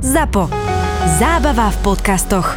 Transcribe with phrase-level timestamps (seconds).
[0.00, 0.48] ZAPO.
[1.20, 2.56] Zábava v podcastoch.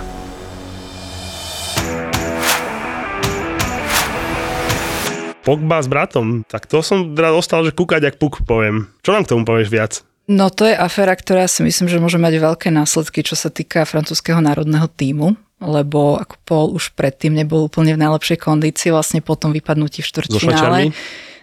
[5.44, 8.88] Pogba s bratom, tak to som teda dostal, že kúkať, ak puk poviem.
[9.04, 10.08] Čo nám k tomu povieš viac?
[10.32, 13.84] No to je aféra, ktorá si myslím, že môže mať veľké následky, čo sa týka
[13.84, 19.40] francúzského národného týmu lebo ako Paul už predtým nebol úplne v najlepšej kondícii, vlastne po
[19.40, 20.96] tom vypadnutí v štvrťfinále so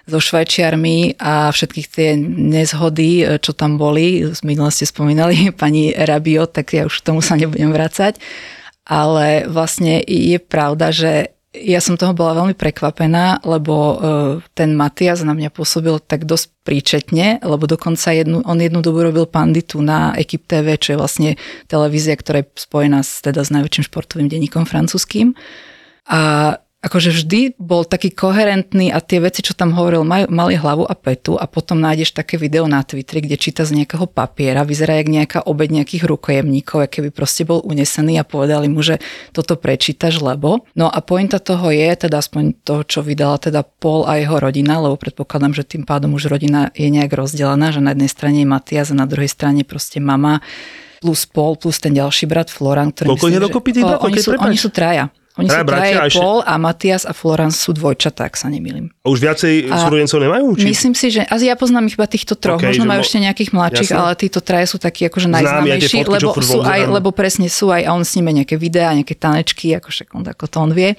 [0.09, 6.89] Švajčiarmi a všetkých tie nezhody, čo tam boli, minule ste spomínali pani Rabio, tak ja
[6.89, 8.17] už k tomu sa nebudem vrácať.
[8.89, 13.99] Ale vlastne je pravda, že ja som toho bola veľmi prekvapená, lebo uh,
[14.55, 19.27] ten Matias na mňa pôsobil tak dosť príčetne, lebo dokonca jednu, on jednu dobu robil
[19.27, 21.30] panditu na Ekip TV, čo je vlastne
[21.67, 25.35] televízia, ktorá je spojená s, teda s najväčším športovým denníkom francúzským.
[26.07, 30.88] A akože vždy bol taký koherentný a tie veci, čo tam hovoril, maj, mali hlavu
[30.88, 34.97] a petu a potom nájdeš také video na Twitteri, kde číta z nejakého papiera, vyzerá
[34.97, 38.97] jak nejaká obed nejakých rukojemníkov, keby proste bol unesený a povedali mu, že
[39.36, 40.64] toto prečítaš, lebo.
[40.72, 44.80] No a pointa toho je, teda aspoň toho, čo vydala teda Paul a jeho rodina,
[44.80, 48.48] lebo predpokladám, že tým pádom už rodina je nejak rozdelená, že na jednej strane je
[48.48, 50.40] Matias a na druhej strane proste mama
[51.00, 54.30] plus Paul, plus ten ďalší brat Floran, ktorý Koľko myslím, je dokopy tých oni, sú,
[54.36, 55.08] oni sú traja.
[55.39, 56.19] Oni Traja sú traje, ešte...
[56.19, 58.91] Paul a Matias a Florence sú dvojčatá, ak sa nemýlim.
[59.06, 60.59] A už viacej a súrodencov nemajú?
[60.59, 60.67] Či?
[60.67, 63.06] Myslím si, že asi ja poznám ich iba týchto troch, okay, možno majú mo...
[63.06, 64.03] ešte nejakých mladších, Jasne.
[64.03, 67.91] ale títo traje sú takí akože najznámejší, lebo, sú aj, lebo presne sú aj, a
[67.95, 70.98] on sníme nejaké videá, nejaké tanečky, ako však on, ako to on vie.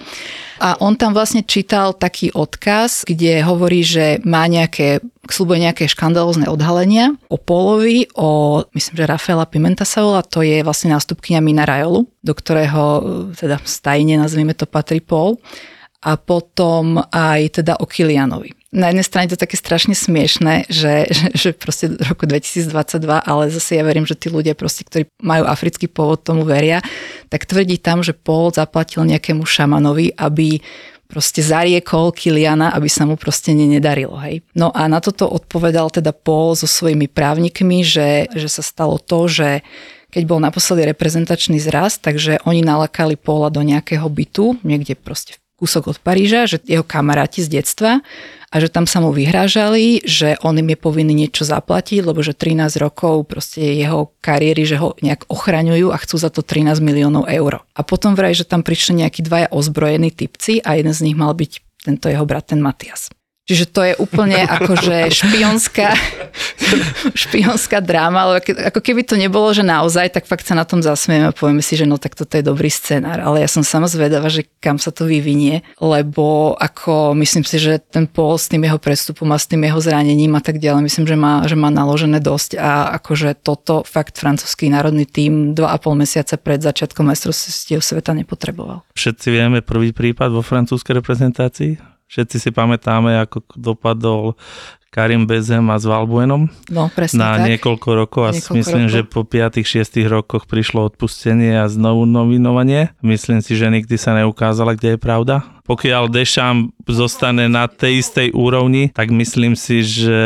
[0.64, 6.48] A on tam vlastne čítal taký odkaz, kde hovorí, že má nejaké, slúbuje nejaké škandalózne
[6.52, 7.16] odhalenia.
[7.28, 12.08] O Polovi, o, myslím, že Rafaela Pimenta sa volá, to je vlastne nástupkynia Mina Rajolu,
[12.22, 12.84] do ktorého
[13.36, 15.40] teda stajne, nazvime to, patrí Paul.
[16.02, 18.58] A potom aj teda o Kilianovi.
[18.74, 22.72] Na jednej strane to je také strašne smiešné, že, že, že proste do roku 2022,
[23.04, 26.80] ale zase ja verím, že tí ľudia proste, ktorí majú africký pôvod, tomu veria,
[27.30, 30.64] tak tvrdí tam, že Paul zaplatil nejakému šamanovi, aby
[31.12, 34.16] proste zariekol Kiliana, aby sa mu proste nedarilo.
[34.24, 34.48] Hej.
[34.56, 39.28] No a na toto odpovedal teda Paul so svojimi právnikmi, že, že sa stalo to,
[39.28, 39.60] že
[40.12, 45.94] keď bol naposledy reprezentačný zraz, takže oni nalakali Paula do nejakého bytu, niekde proste kúsok
[45.94, 48.02] od Paríža, že jeho kamaráti z detstva
[48.50, 52.34] a že tam sa mu vyhrážali, že on im je povinný niečo zaplatiť, lebo že
[52.34, 57.30] 13 rokov proste jeho kariéry, že ho nejak ochraňujú a chcú za to 13 miliónov
[57.30, 57.62] eur.
[57.78, 61.38] A potom vraj, že tam prišli nejakí dvaja ozbrojení typci a jeden z nich mal
[61.38, 63.14] byť tento jeho brat, ten Matias.
[63.50, 65.90] Čiže to je úplne akože špionská,
[67.26, 71.30] špionská dráma, ale ako keby to nebolo, že naozaj, tak fakt sa na tom zasmieme
[71.30, 73.18] a povieme si, že no tak toto je dobrý scenár.
[73.18, 77.82] Ale ja som sama zvedavá, že kam sa to vyvinie, lebo ako myslím si, že
[77.82, 81.06] ten Paul s tým jeho prestupom a s tým jeho zranením a tak ďalej, myslím,
[81.10, 85.78] že má, že má naložené dosť a akože toto fakt francúzsky národný tým dva a
[85.82, 88.86] pol mesiaca pred začiatkom majstrovstiev sveta nepotreboval.
[88.94, 94.36] Všetci vieme prvý prípad vo francúzskej reprezentácii, Všetci si pamätáme, ako dopadol
[94.92, 97.48] Karim Bezem a s Valbuenom no, na tak.
[97.48, 98.96] niekoľko rokov a niekoľko myslím, rokov.
[99.00, 102.92] že po 5-6 rokoch prišlo odpustenie a znovu novinovanie.
[103.00, 105.48] Myslím si, že nikdy sa neukázala, kde je pravda.
[105.64, 110.20] Pokiaľ Dešam zostane na tej istej úrovni, tak myslím si, že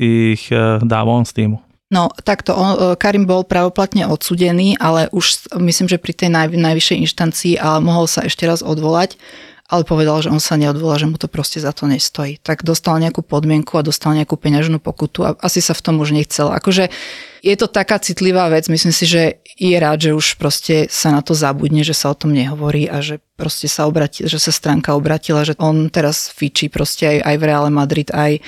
[0.00, 1.60] ich e, dá von z týmu.
[1.92, 6.56] No takto, on, e, Karim bol pravoplatne odsudený, ale už myslím, že pri tej naj,
[6.56, 9.20] najvyššej inštancii a mohol sa ešte raz odvolať
[9.66, 12.38] ale povedal, že on sa neodvolá, že mu to proste za to nestojí.
[12.38, 16.14] Tak dostal nejakú podmienku a dostal nejakú peňažnú pokutu a asi sa v tom už
[16.14, 16.54] nechcel.
[16.54, 16.88] Akože
[17.42, 21.22] je to taká citlivá vec, myslím si, že je rád, že už proste sa na
[21.22, 24.94] to zabudne, že sa o tom nehovorí a že proste sa obratí, že sa stránka
[24.94, 28.42] obratila, že on teraz fičí proste aj, aj v Reále Madrid, aj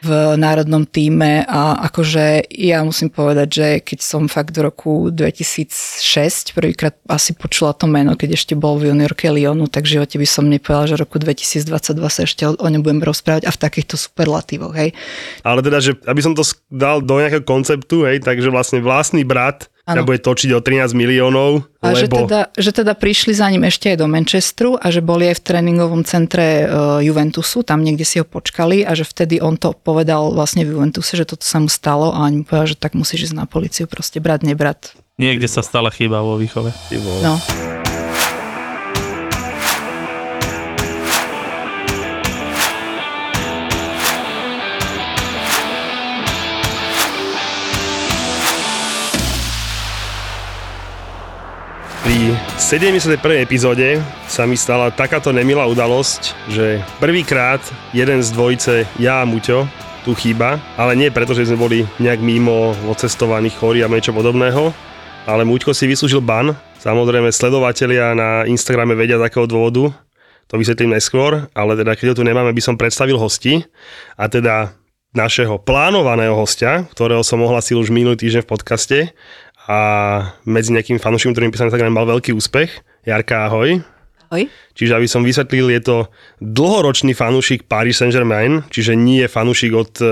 [0.00, 6.56] v národnom týme a akože ja musím povedať, že keď som fakt v roku 2006
[6.56, 10.24] prvýkrát asi počula to meno, keď ešte bol v juniorke Lyonu, tak v živote by
[10.24, 11.68] som nepovedala, že roku 2022
[12.08, 14.96] sa ešte o ňom budem rozprávať a v takýchto superlatívoch, hej.
[15.44, 19.68] Ale teda, že aby som to dal do nejakého konceptu, hej, takže vlastne vlastný brat
[19.90, 20.06] Ano.
[20.06, 21.66] bude točiť o 13 miliónov.
[21.82, 21.98] A lebo...
[21.98, 25.40] že, teda, že teda prišli za ním ešte aj do Manchesteru a že boli aj
[25.40, 29.74] v tréningovom centre uh, Juventusu, tam niekde si ho počkali a že vtedy on to
[29.74, 32.94] povedal vlastne v Juventuse, že toto sa mu stalo a oni mu povedal, že tak
[32.94, 34.94] musíš ísť na policiu, proste brat, nebrat.
[35.20, 36.72] Niekde sa stala chyba vo výchove.
[37.20, 37.36] No.
[52.10, 53.22] Pri 71.
[53.38, 57.62] epizóde sa mi stala takáto nemilá udalosť, že prvýkrát
[57.94, 59.70] jeden z dvojice, ja a Muťo,
[60.02, 64.74] tu chýba, ale nie preto, že sme boli nejak mimo odcestovaní, chorí a niečo podobného,
[65.22, 66.50] ale Muďko si vyslúžil ban.
[66.82, 69.94] Samozrejme, sledovatelia na Instagrame vedia takého dôvodu,
[70.50, 73.62] to vysvetlím neskôr, ale teda keď ho tu nemáme, by som predstavil hosti
[74.18, 74.74] a teda
[75.14, 78.98] našeho plánovaného hostia, ktorého som ohlasil už minulý týždeň v podcaste
[79.68, 79.78] a
[80.48, 82.70] medzi nejakými fanúšikmi, ktorým písal Instagram, mal veľký úspech.
[83.04, 83.80] Jarka, ahoj.
[84.30, 84.46] Ahoj.
[84.78, 85.96] Čiže aby som vysvetlil, je to
[86.38, 90.10] dlhoročný fanúšik Paris Saint-Germain, čiže nie je fanúšik od uh,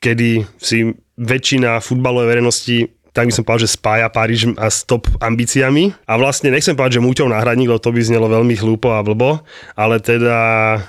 [0.00, 2.78] kedy si väčšina futbalovej verejnosti
[3.18, 5.90] tak by som povedal, že spája Paríž a stop ambíciami.
[6.06, 9.42] A vlastne nechcem povedať, že Muťov náhradník, lebo to by znelo veľmi hlúpo a blbo,
[9.74, 10.38] ale teda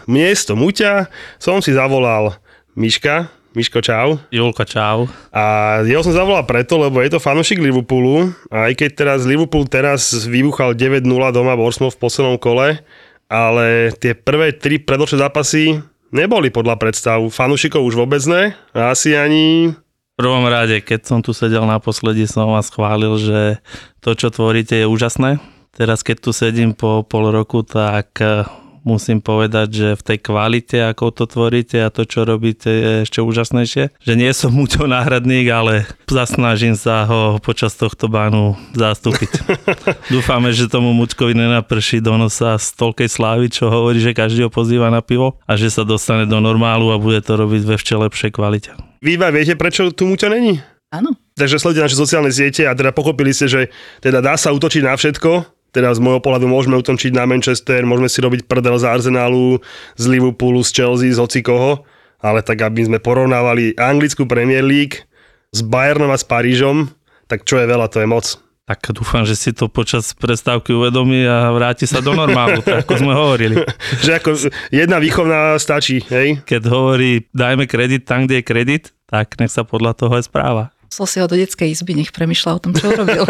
[0.06, 1.10] miesto Muťa
[1.42, 2.38] som si zavolal
[2.78, 4.22] Miška, Miško, čau.
[4.30, 5.10] Julko, čau.
[5.34, 8.30] A jeho som zavolal preto, lebo je to fanúšik Liverpoolu.
[8.54, 12.82] A aj keď teraz Liverpool teraz vybuchal 9-0 doma Borsmov v poslednom kole,
[13.26, 15.82] ale tie prvé tri predločné zápasy
[16.14, 17.18] neboli podľa predstav.
[17.34, 18.54] Fanúšikov už vôbec ne.
[18.78, 19.74] A asi ani
[20.20, 23.64] prvom rade, keď som tu sedel naposledy, som vás chválil, že
[24.04, 25.40] to, čo tvoríte, je úžasné.
[25.72, 28.44] Teraz, keď tu sedím po pol roku, tak eh,
[28.84, 33.20] musím povedať, že v tej kvalite, ako to tvoríte a to, čo robíte, je ešte
[33.20, 33.98] úžasnejšie.
[34.00, 39.32] Že nie som muťo náhradník, ale zasnažím sa ho počas tohto bánu zastúpiť.
[40.14, 44.52] Dúfame, že tomu muťkovi nenaprší do nosa z toľkej slávy, čo hovorí, že každý ho
[44.52, 47.94] pozýva na pivo a že sa dostane do normálu a bude to robiť ve ešte
[47.96, 48.72] lepšej kvalite.
[49.00, 50.60] Vy iba viete, prečo tu Muťa není?
[50.90, 51.14] Áno.
[51.38, 53.62] Takže sledujete naše sociálne siete a teda pochopili ste, že
[54.02, 58.10] teda dá sa útočiť na všetko, teda z môjho pohľadu môžeme utočiť na Manchester, môžeme
[58.10, 59.62] si robiť prdel z Arsenalu,
[59.96, 61.86] z Liverpoolu, z Chelsea, z hoci koho,
[62.20, 65.06] ale tak aby sme porovnávali anglickú Premier League
[65.54, 66.90] s Bayernom a s Parížom,
[67.30, 68.26] tak čo je veľa, to je moc.
[68.70, 73.02] Tak dúfam, že si to počas prestávky uvedomí a vráti sa do normálu, tak ako
[73.02, 73.66] sme hovorili.
[74.06, 74.38] že ako
[74.70, 76.38] jedna výchovná stačí, hej?
[76.46, 80.70] Keď hovorí, dajme kredit tam, kde je kredit, tak nech sa podľa toho aj správa.
[80.90, 83.30] Poslal si ho do detskej izby, nech premyšľa o tom, čo urobil.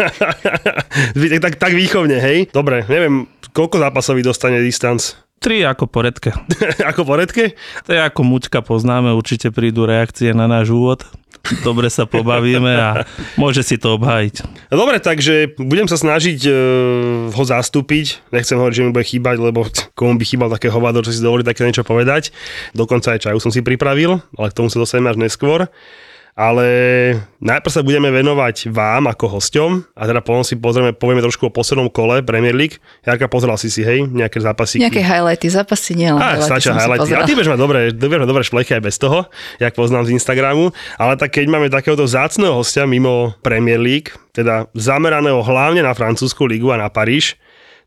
[1.20, 2.48] tak, tak, tak výchovne, hej?
[2.48, 5.12] Dobre, neviem, koľko zápasový dostane distanc?
[5.44, 6.32] Tri ako poredke.
[6.90, 7.52] ako poredke?
[7.84, 11.04] To je ako muťka poznáme, určite prídu reakcie na náš úvod
[11.64, 12.88] dobre sa pobavíme a
[13.34, 14.68] môže si to obhájiť.
[14.70, 16.54] Dobre, takže budem sa snažiť uh,
[17.32, 18.22] ho zastúpiť.
[18.30, 19.66] Nechcem hovoriť, že mi bude chýbať, lebo
[19.96, 22.30] komu by chýbal také hovado, že si dovolí také niečo povedať.
[22.76, 25.66] Dokonca aj čaju som si pripravil, ale k tomu sa dostaneme až neskôr
[26.38, 26.66] ale
[27.42, 31.52] najprv sa budeme venovať vám ako hosťom a teda potom si pozrieme, povieme trošku o
[31.52, 32.78] poslednom kole Premier League.
[33.02, 34.78] Jarka, pozeral si si, hej, nejaké zápasy?
[34.80, 37.10] Nejaké highlighty, zápasy nie, len highlighty stačia highlighty.
[37.12, 39.26] A ty vieš mať dobre, vieš mať dobre šplechy aj bez toho,
[39.58, 44.70] jak poznám z Instagramu, ale tak keď máme takéhoto zácného hostia mimo Premier League, teda
[44.72, 47.34] zameraného hlavne na francúzsku ligu a na Paríž,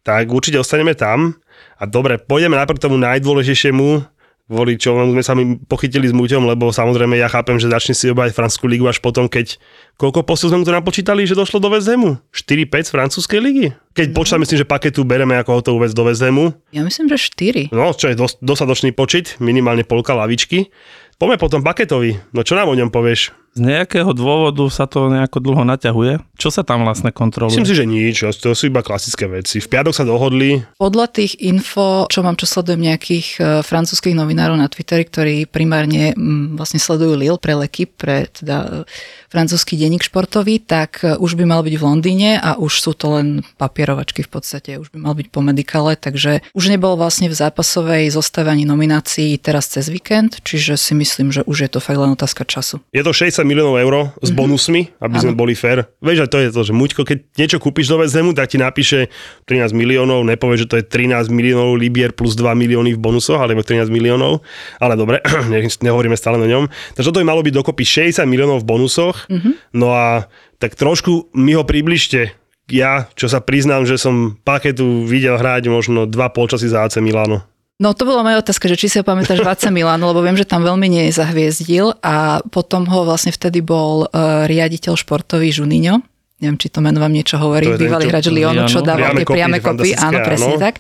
[0.04, 1.40] tak určite ostaneme tam.
[1.80, 4.04] A dobre, pôjdeme najprv k tomu najdôležitejšiemu,
[4.48, 8.12] kvôli čo sme sa mi pochytili s Muťom, lebo samozrejme ja chápem, že začne si
[8.12, 9.56] obať francúzsku ligu až potom, keď
[9.95, 12.19] koľko postov sme mu to napočítali, že došlo do Vezemu?
[12.36, 13.68] 4-5 z francúzskej ligy?
[13.95, 14.16] Keď mm.
[14.16, 16.51] počítam, myslím, že paketu bereme ako hotovú vec do Vezemu.
[16.75, 17.72] Ja myslím, že 4.
[17.72, 20.69] No, čo je dos- dosadočný počet, minimálne polka lavičky.
[21.16, 22.19] Poďme potom paketovi.
[22.36, 23.43] No čo nám o ňom povieš?
[23.54, 26.26] Z nejakého dôvodu sa to nejako dlho naťahuje.
[26.42, 27.54] Čo sa tam vlastne kontroluje?
[27.54, 29.62] Myslím si, že nič, to sú iba klasické veci.
[29.62, 30.66] V piatok sa dohodli.
[30.82, 36.18] Podľa tých info, čo mám, čo sledujem nejakých uh, francúzských novinárov na Twitteri, ktorí primárne
[36.18, 38.90] um, vlastne sledujú Lille pre Leky, pre teda uh,
[39.30, 43.22] francúzsky denník športový, tak uh, už by mal byť v Londýne a už sú to
[43.22, 47.38] len papierovačky v podstate, už by mal byť po medikale, takže už nebol vlastne v
[47.38, 52.18] zápasovej zostave nominácií teraz cez víkend, čiže si myslím, že už je to fakt len
[52.18, 52.81] otázka času.
[52.90, 54.35] Je to 60 miliónov eur s mm-hmm.
[54.35, 55.23] bonusmi, aby ano.
[55.23, 55.85] sme boli fair.
[56.00, 59.12] Vieš, to je to, že Muťko, keď niečo kúpiš do Vezemu, tak ti napíše
[59.45, 63.62] 13 miliónov, nepovie, že to je 13 miliónov libier plus 2 milióny v bonusoch, alebo
[63.62, 64.42] 13 miliónov.
[64.81, 65.19] Ale dobre,
[65.85, 66.71] nehovoríme stále o ňom.
[66.97, 69.28] Takže toto by malo byť dokopy 60 miliónov v bonusoch.
[69.30, 69.54] Mm-hmm.
[69.78, 70.26] No a
[70.57, 72.31] tak trošku mi ho približte.
[72.71, 77.44] Ja, čo sa priznám, že som paketu videl hrať možno dva polčasy za AC Milano.
[77.83, 80.47] No to bola moja otázka, že či si ho pamätáš Vace Milan, lebo viem, že
[80.47, 85.99] tam veľmi nezahviezdil a potom ho vlastne vtedy bol uh, riaditeľ športový Žuniňo.
[86.40, 87.75] Neviem, či to meno vám niečo hovorí.
[87.75, 89.99] Bývalý hráč Lyonu, čo dával tie priame kopy.
[89.99, 90.63] Áno, presne áno.
[90.63, 90.80] tak.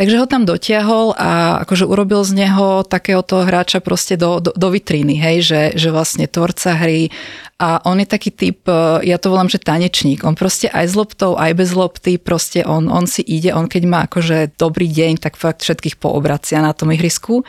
[0.00, 4.68] Takže ho tam dotiahol a akože urobil z neho takéhoto hráča proste do, do, do
[4.72, 7.12] vitríny, hej, že, že vlastne tvorca hry
[7.60, 10.24] a on je taký typ, e, ja to volám, že tanečník.
[10.24, 13.82] On proste aj s loptou, aj bez lopty, proste on, on si ide, on keď
[13.84, 17.44] má akože dobrý deň, tak fakt všetkých poobracia na tom ihrisku.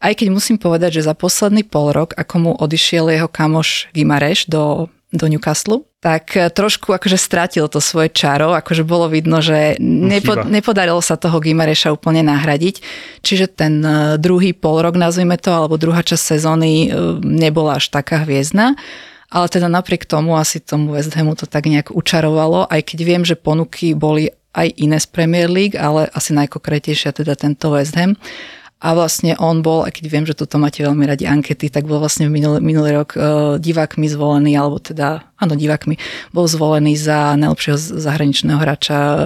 [0.00, 4.48] Aj keď musím povedať, že za posledný pol rok, ako mu odišiel jeho kamoš Gimareš
[4.48, 9.76] do do Newcastle, tak e, trošku akože strátil to svoje čaro, akože bolo vidno, že
[9.78, 12.80] nepo, nepodarilo sa toho Gimareša úplne nahradiť,
[13.20, 16.88] čiže ten e, druhý pol rok, nazvime to, alebo druhá časť sezóny e,
[17.20, 18.80] nebola až taká hviezdna.
[19.30, 23.22] Ale teda napriek tomu asi tomu West Hamu to tak nejak učarovalo, aj keď viem,
[23.22, 28.18] že ponuky boli aj iné z Premier League, ale asi najkokretejšia teda tento West Ham.
[28.80, 32.00] A vlastne on bol, aj keď viem, že toto máte veľmi radi ankety, tak bol
[32.00, 33.22] vlastne minulý, minulý rok uh,
[33.60, 36.00] divákmi zvolený, alebo teda, áno, divákmi,
[36.32, 39.18] bol zvolený za najlepšieho zahraničného hráča uh,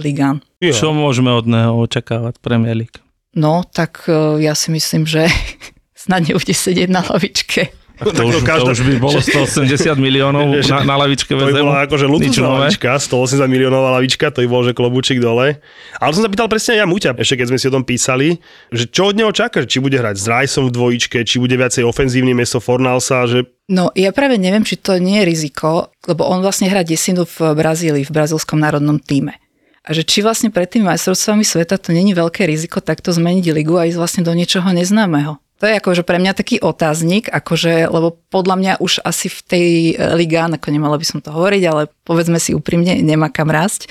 [0.00, 0.40] Ligan.
[0.64, 2.96] Čo môžeme od neho očakávať Premier League?
[3.36, 5.28] No, tak uh, ja si myslím, že
[6.04, 7.83] snad nebude sedieť na lavičke.
[7.94, 8.74] To, to, už, každá...
[8.74, 9.70] to už by bolo 180
[10.02, 14.48] miliónov na, na lavičke To by bola akože luxusná lavička, 180 miliónová lavička, to by
[14.50, 15.62] bol, že klobúčik dole.
[16.02, 18.42] Ale som sa pýtal presne aj ja Muťa, ešte keď sme si o tom písali,
[18.74, 21.86] že čo od neho čakáš, či bude hrať s Rajsom v dvojičke, či bude viacej
[21.86, 26.44] ofenzívny mesto Fornalsa, že No ja práve neviem, či to nie je riziko, lebo on
[26.44, 29.40] vlastne hrá desinu v Brazílii, v brazilskom národnom týme.
[29.84, 33.76] A že či vlastne pred tými majstrovstvami sveta to není veľké riziko takto zmeniť ligu
[33.76, 35.43] a ísť vlastne do niečoho neznámeho.
[35.62, 39.68] To je akože pre mňa taký otáznik, akože, lebo podľa mňa už asi v tej
[39.92, 43.86] e, ligán, ako nemala by som to hovoriť, ale povedzme si úprimne, nemá kam rásť.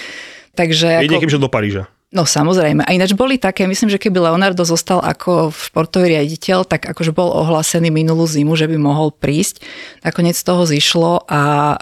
[0.54, 1.40] Takže ako...
[1.40, 1.90] do Paríža.
[2.14, 2.86] No samozrejme.
[2.86, 7.34] A ináč boli také, myslím, že keby Leonardo zostal ako športový riaditeľ, tak akože bol
[7.34, 9.66] ohlásený minulú zimu, že by mohol prísť.
[10.06, 11.42] Nakoniec z toho zišlo a
[11.74, 11.76] e,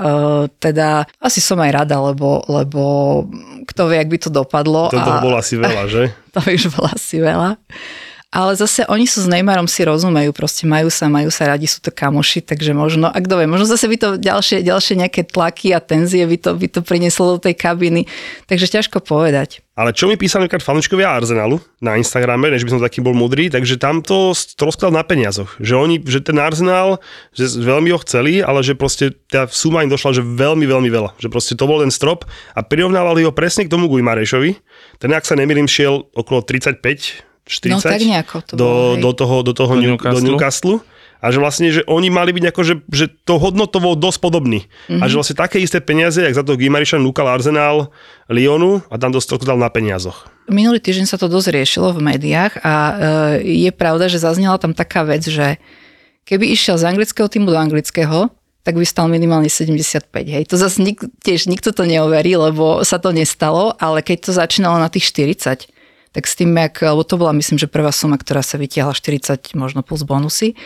[0.55, 2.83] teda asi som aj rada, lebo, lebo
[3.67, 4.87] kto vie, ak by to dopadlo.
[4.87, 6.15] To, to bolo asi veľa, že?
[6.33, 7.59] to už bolo asi veľa.
[8.31, 11.83] Ale zase oni sú s Neymarom si rozumejú, proste majú sa, majú sa radi, sú
[11.83, 15.75] to kamoši, takže možno, a kto vie, možno zase by to ďalšie, ďalšie nejaké tlaky
[15.75, 18.07] a tenzie by to, by to prinieslo do tej kabiny,
[18.47, 19.59] takže ťažko povedať.
[19.75, 23.51] Ale čo mi písali napríklad fanúškovia Arsenalu na Instagrame, než by som taký bol mudrý,
[23.51, 24.31] takže tam to
[24.63, 25.59] rozkladal na peniazoch.
[25.59, 27.03] Že oni, že ten Arsenal,
[27.35, 31.19] že veľmi ho chceli, ale že proste tá suma im došla, že veľmi, veľmi veľa.
[31.19, 32.23] Že proste to bol ten strop
[32.55, 34.55] a prirovnávali ho presne k tomu Guimarešovi.
[35.03, 39.11] Ten, ak sa nemýlim, šiel okolo 35 40 no, tak nejako to do, bolo, do
[39.17, 40.17] toho, do toho do Newcastle.
[40.17, 40.75] do Newcastle.
[41.21, 44.65] A že vlastne, že oni mali byť ako, že, že to hodnotovo dosť podobný.
[44.89, 45.01] Mm-hmm.
[45.01, 47.93] A že vlastne také isté peniaze, jak za to Gimariša núkal Arsenal
[48.25, 50.25] Lyonu a tam dosť dal na peniazoch.
[50.49, 52.93] Minulý týždeň sa to dosť riešilo v médiách a e,
[53.69, 55.61] je pravda, že zaznela tam taká vec, že
[56.25, 58.33] keby išiel z anglického týmu do anglického,
[58.65, 60.09] tak by stal minimálne 75.
[60.25, 60.49] Hej.
[60.49, 64.77] To zase nik, tiež nikto to neoverí, lebo sa to nestalo, ale keď to začínalo
[64.77, 65.69] na tých 40,
[66.11, 69.55] tak s tým, jak, lebo to bola myslím, že prvá suma, ktorá sa vytiahla 40
[69.55, 70.59] možno plus bonusy,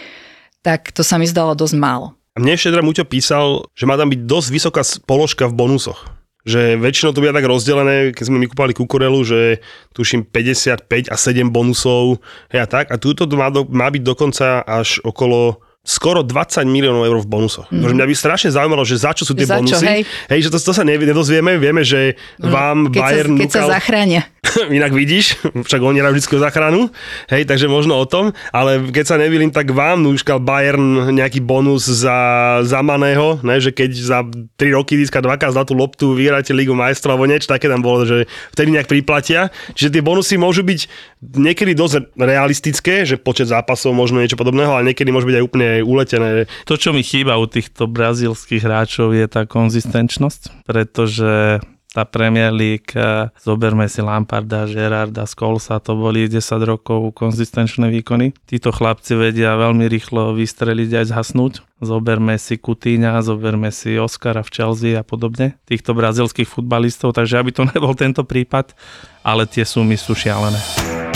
[0.65, 2.17] tak to sa mi zdalo dosť málo.
[2.35, 6.03] A mne ešte teda Muťo písal, že má tam byť dosť vysoká položka v bonusoch.
[6.45, 9.63] Že väčšinou to bude tak rozdelené, keď sme my kúpali kukurelu, že
[9.95, 12.21] tuším 55 a 7 bonusov
[12.51, 12.91] a tak.
[12.91, 17.69] A túto má, do, má byť dokonca až okolo skoro 20 miliónov eur v bonusoch.
[17.69, 17.93] Mm.
[17.93, 19.85] mňa by strašne zaujímalo, že za čo sú tie za bonusy.
[19.85, 20.01] Čo, hej?
[20.33, 21.61] hej, že to, to sa nedozvieme.
[21.61, 22.49] Vieme, že mm.
[22.49, 23.33] vám keď Bayern...
[23.33, 23.61] Sa, keď nukal...
[23.61, 24.21] sa zachránia.
[24.77, 26.89] Inak vidíš, však oni hrajú vždy záchranu.
[27.31, 28.31] Hej, takže možno o tom.
[28.53, 32.17] Ale keď sa nevilím, tak vám núškal Bayern nejaký bonus za
[32.63, 37.29] zamaného, ne, že keď za 3 roky získa dvakrát zlatú loptu, vyhráte Ligu majstrov alebo
[37.29, 39.49] niečo také tam bolo, že vtedy nejak priplatia.
[39.73, 40.79] Čiže tie bonusy môžu byť
[41.21, 45.69] niekedy dosť realistické, že počet zápasov možno niečo podobného, ale niekedy môže byť aj úplne
[45.81, 46.29] uletené.
[46.69, 51.59] To, čo mi chýba u týchto brazílskych hráčov je tá konzistentnosť, pretože
[51.95, 58.35] tá Premier League, eh, zoberme si Lamparda, Gerarda, Skolsa, to boli 10 rokov konzistenčné výkony.
[58.43, 61.63] Títo chlapci vedia veľmi rýchlo vystreliť aj zhasnúť.
[61.79, 67.55] Zoberme si Kutíňa, zoberme si Oscara v Chelsea a podobne, týchto brazilských futbalistov, takže aby
[67.55, 68.75] to nebol tento prípad,
[69.23, 71.14] ale tie sumy sú šialené.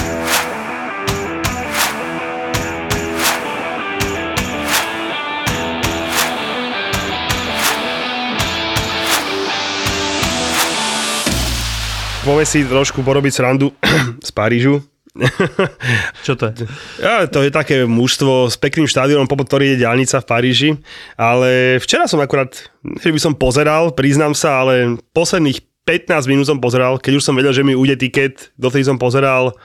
[12.23, 13.71] Poďme si trošku porobiť srandu
[14.27, 14.83] z Parížu.
[16.25, 16.69] Čo to je?
[17.01, 20.69] Ja, to je také mužstvo s pekným štádionom, po ktorý je diálnica v Paríži.
[21.19, 26.61] Ale včera som akurát, že by som pozeral, priznám sa, ale posledných 15 minút som
[26.61, 29.57] pozeral, keď už som vedel, že mi ujde tiket, dotedy som pozeral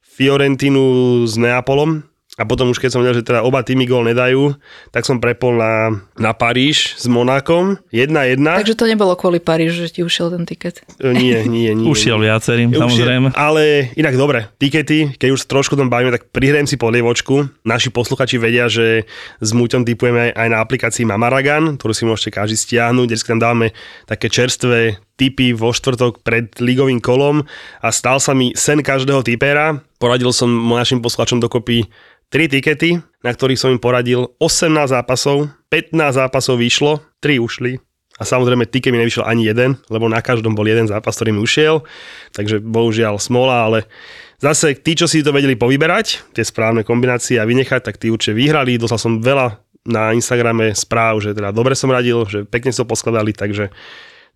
[0.00, 4.58] Fiorentinu s Neapolom a potom už keď som vedel, že teda oba týmy gól nedajú,
[4.90, 7.78] tak som prepol na, na Paríž s Monákom.
[7.94, 8.42] 1-1.
[8.42, 10.82] Takže to nebolo kvôli Parížu, že ti ušiel ten tiket?
[10.98, 11.86] E, nie, nie, nie.
[11.86, 13.28] Ušiel viacerým, ušiel, samozrejme.
[13.38, 17.62] Ale inak dobre, tikety, keď už trošku tom bavíme, tak prihrajem si podlievočku.
[17.62, 19.06] Naši posluchači vedia, že
[19.38, 23.70] s Muťom typujeme aj na aplikácii Mamaragan, ktorú si môžete každý stiahnuť, kde tam dávame
[24.10, 27.46] také čerstvé tipy vo štvrtok pred ligovým kolom
[27.80, 29.78] a stal sa mi sen každého typera.
[29.98, 31.86] Poradil som našim posluchačom dokopy
[32.34, 37.78] 3 tikety, na ktorých som im poradil 18 zápasov, 15 zápasov vyšlo, 3 ušli.
[38.14, 41.42] A samozrejme tiket mi nevyšiel ani jeden, lebo na každom bol jeden zápas, ktorý mi
[41.42, 41.82] ušiel.
[42.30, 43.90] Takže bohužiaľ smola, ale
[44.38, 48.38] zase tí, čo si to vedeli povyberať, tie správne kombinácie a vynechať, tak tí určite
[48.38, 48.78] vyhrali.
[48.78, 53.34] Dostal som veľa na Instagrame správ, že teda dobre som radil, že pekne sa poskladali,
[53.34, 53.74] takže,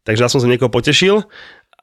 [0.08, 1.20] takže ja som sa niekoho potešil.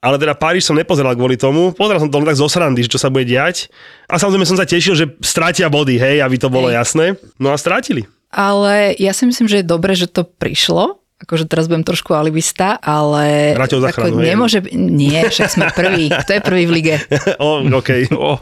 [0.01, 1.73] Ale teda Paríž som nepozeral kvôli tomu.
[1.73, 3.69] Pozeral som to len tak zo srandy, čo sa bude diať.
[4.09, 6.81] A samozrejme som sa tešil, že strátia body, hej, aby to bolo hej.
[6.81, 7.05] jasné.
[7.37, 8.05] No a strátili.
[8.33, 12.75] Ale ja si myslím, že je dobre, že to prišlo, akože teraz budem trošku alibista,
[12.83, 16.95] ale ako nemôže byť, nie, však sme prví, kto je prvý v lige?
[17.41, 18.37] oh, OK, oh.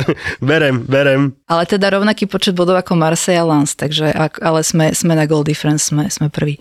[0.42, 1.38] berem, berem.
[1.46, 4.10] Ale teda rovnaký počet bodov ako Marseille a Lens, takže,
[4.42, 6.58] ale sme, sme na goal difference, sme, sme prví.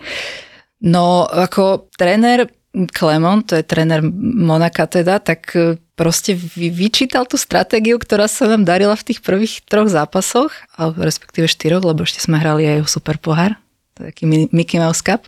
[0.86, 2.46] No, ako tréner
[2.92, 8.68] Clement, to je tréner Monaka teda, tak e, proste vyčítal tú stratégiu, ktorá sa nám
[8.68, 13.16] darila v tých prvých troch zápasoch, respektíve štyroch, lebo ešte sme hrali aj o super
[13.16, 13.56] pohár
[13.96, 15.24] to je taký Mickey Mouse Cup.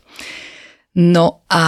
[0.92, 1.64] No a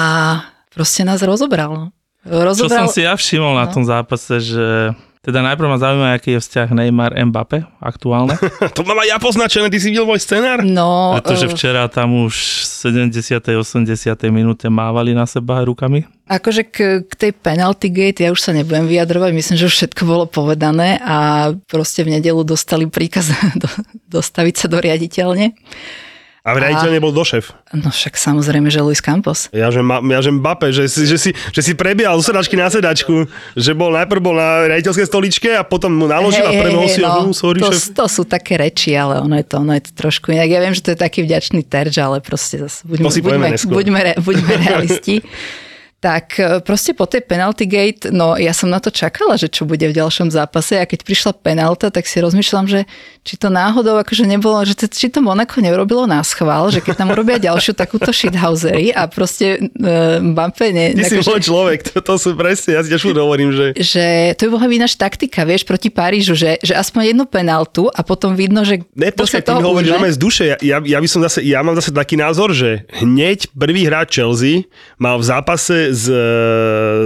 [0.68, 1.72] proste nás rozobral.
[1.72, 1.86] No.
[2.28, 2.84] rozobral...
[2.84, 3.60] Čo som si ja všimol no.
[3.64, 8.40] na tom zápase, že teda najprv ma zaujíma, aký je vzťah Neymar Mbappé aktuálne.
[8.78, 10.64] to mám aj ja poznačené, ty si videl môj scenár?
[10.64, 11.12] No.
[11.20, 11.52] Pretože uh...
[11.52, 12.36] včera tam už
[12.88, 13.60] v 70.
[13.60, 13.84] 80.
[14.32, 16.08] minúte mávali na seba rukami.
[16.32, 20.02] Akože k, k tej penalty gate ja už sa nebudem vyjadrovať, myslím, že už všetko
[20.08, 23.68] bolo povedané a proste v nedelu dostali príkaz do,
[24.08, 25.52] dostaviť sa do riaditeľne.
[26.40, 27.52] A riaditeľ nebol došef.
[27.76, 29.52] No však samozrejme, že Luis Campos.
[29.52, 32.56] Ja že, ma, ja že Mbappé, že, si, že, si, že si prebiehal z sedačky
[32.56, 33.28] na sedačku,
[33.60, 37.04] že bol najprv bol na riaditeľskej stoličke a potom mu naložil hey, a premohol hey,
[37.04, 37.92] no, sorry, to, šef.
[37.92, 40.48] to sú také reči, ale ono je to, ono je to trošku inak.
[40.48, 43.48] Ja viem, že to je taký vďačný terč, ale proste zase buďme, to si buďme,
[43.68, 45.20] buďme, buďme realisti.
[46.00, 49.68] Tak e, proste po tej penalty gate, no ja som na to čakala, že čo
[49.68, 52.88] bude v ďalšom zápase a keď prišla penalta, tak si rozmýšľam, že
[53.28, 57.12] či to náhodou akože nebolo, že či to Monako neurobilo na schvál, že keď tam
[57.12, 60.96] urobia ďalšiu takúto shithousery a proste uh, Mbappé ne...
[60.96, 63.76] Ty si môj človek, to, to sú presne, ja si tiež hovorím, že...
[63.76, 64.06] Že
[64.40, 68.40] to by bola ináč taktika, vieš, proti Parížu, že, že aspoň jednu penaltu a potom
[68.40, 68.82] vidno, že...
[68.96, 70.44] Ne, počkaj, ty mi hovoríš, z duše.
[70.48, 74.18] Ja, ja, ja, by som zase, ja mám zase taký názor, že hneď prvý hráč
[74.18, 74.66] Chelsea
[74.96, 76.26] mal v zápase s, e,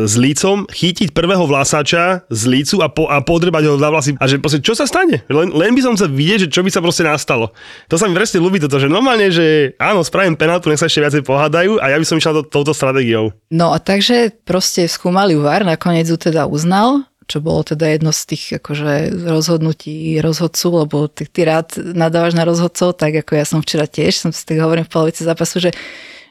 [0.06, 4.12] s Lícom chytiť prvého vlasača z Lícu a, po, a podrbať ho za vlasy.
[4.20, 5.24] A že proste, čo sa stane?
[5.32, 7.56] Len, len by som sa vidieť, že čo by sa proste nastalo.
[7.88, 11.02] To sa mi presne ľúbi toto, že normálne, že áno, spravím penáltu, nech sa ešte
[11.02, 13.32] viacej pohádajú a ja by som išiel to, touto stratégiou.
[13.50, 18.36] No a takže proste skúmali VAR, nakoniec ju teda uznal, čo bolo teda jedno z
[18.36, 23.60] tých akože rozhodnutí rozhodcu, lebo ty, ty rád nadávaš na rozhodcov, tak ako ja som
[23.64, 25.72] včera tiež, som si tak hovorím v polovici zápasu, že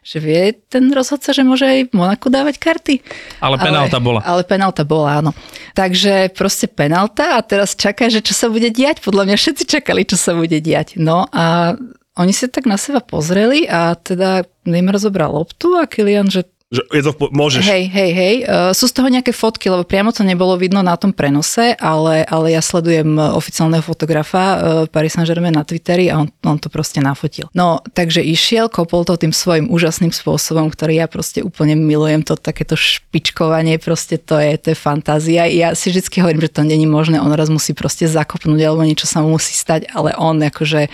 [0.02, 2.94] že vie ten rozhodca, že môže aj v Monaku dávať karty.
[3.38, 4.20] Ale penálta ale, bola.
[4.26, 5.30] Ale penálta bola, áno.
[5.78, 8.98] Takže proste penálta a teraz čaká, že čo sa bude diať.
[8.98, 10.98] Podľa mňa všetci čakali, čo sa bude diať.
[10.98, 11.78] No a
[12.18, 16.80] oni si tak na seba pozreli a teda Neymar zobral loptu a Kilian, že že
[16.88, 17.68] je to, môžeš.
[17.68, 18.34] Hej, hej, hej.
[18.48, 22.24] Uh, sú z toho nejaké fotky, lebo priamo to nebolo vidno na tom prenose, ale,
[22.24, 24.58] ale ja sledujem oficiálneho fotografa uh,
[24.88, 27.52] Paris Saint-Germain na Twitteri a on, on to proste nafotil.
[27.52, 32.40] No, takže išiel, kopol to tým svojim úžasným spôsobom, ktorý ja proste úplne milujem, to
[32.40, 35.44] takéto špičkovanie, proste to je, to je fantázia.
[35.52, 39.04] Ja si vždy hovorím, že to není možné, on raz musí proste zakopnúť, alebo niečo
[39.04, 40.88] sa mu musí stať, ale on akože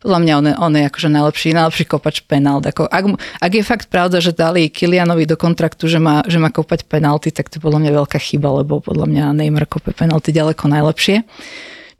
[0.00, 2.64] podľa mňa on je, on je akože najlepší, najlepší kopač penalt.
[2.64, 3.04] Ako, ak,
[3.36, 7.28] ak, je fakt pravda, že dali Kilianovi do kontraktu, že má, že má kopať penalty,
[7.28, 11.28] tak to je podľa mňa veľká chyba, lebo podľa mňa Neymar kope penalty ďaleko najlepšie.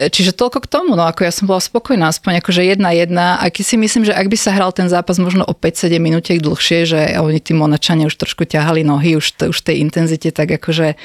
[0.01, 3.53] Čiže toľko k tomu, no ako ja som bola spokojná, aspoň akože jedna jedna, a
[3.53, 6.89] keď si myslím, že ak by sa hral ten zápas možno o 5-7 minútiek dlhšie,
[6.89, 10.97] že oni tí Monačania už trošku ťahali nohy, už, už tej intenzite, tak akože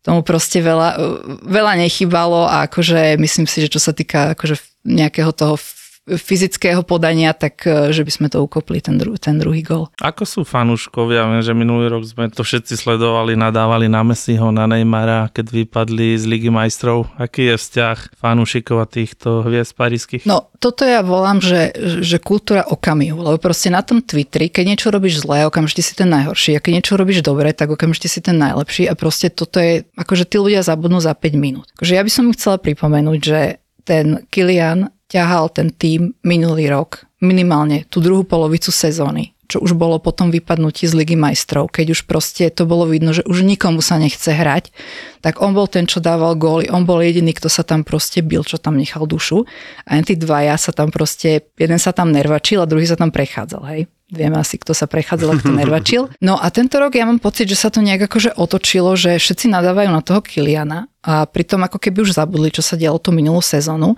[0.00, 0.96] tomu proste veľa,
[1.44, 4.56] veľa nechybalo a akože myslím si, že čo sa týka akože
[4.88, 5.60] nejakého toho
[6.06, 9.86] fyzického podania, tak e, že by sme to ukopli, ten, dru- ten druhý gol.
[10.02, 11.22] Ako sú fanúškovia?
[11.30, 16.18] Viem, že minulý rok sme to všetci sledovali, nadávali na Messiho, na Neymara, keď vypadli
[16.18, 17.06] z Ligy majstrov.
[17.14, 20.26] Aký je vzťah fanúšikov a týchto hviezd parískych?
[20.26, 21.70] No, toto ja volám, že,
[22.02, 26.10] že kultúra okamihu, lebo proste na tom Twitteri, keď niečo robíš zlé, okamžite si ten
[26.10, 29.86] najhorší, a keď niečo robíš dobre, tak okamžite si ten najlepší a proste toto je,
[29.94, 31.70] akože tí ľudia zabudnú za 5 minút.
[31.78, 33.40] Akože ja by som chcela pripomenúť, že
[33.82, 40.00] ten Kilian ťahal ten tým minulý rok, minimálne tú druhú polovicu sezóny, čo už bolo
[40.00, 44.00] potom vypadnutí z Ligy majstrov, keď už proste to bolo vidno, že už nikomu sa
[44.00, 44.72] nechce hrať,
[45.20, 48.40] tak on bol ten, čo dával góly, on bol jediný, kto sa tam proste bil,
[48.40, 49.44] čo tam nechal dušu
[49.84, 53.62] a tí dvaja sa tam proste, jeden sa tam nervačil a druhý sa tam prechádzal,
[53.76, 53.84] hej.
[54.12, 56.12] Vieme asi, kto sa prechádzal, kto nervačil.
[56.20, 59.48] No a tento rok ja mám pocit, že sa to nejak akože otočilo, že všetci
[59.48, 63.40] nadávajú na toho Kiliana a pritom ako keby už zabudli, čo sa dialo tú minulú
[63.40, 63.96] sezónu.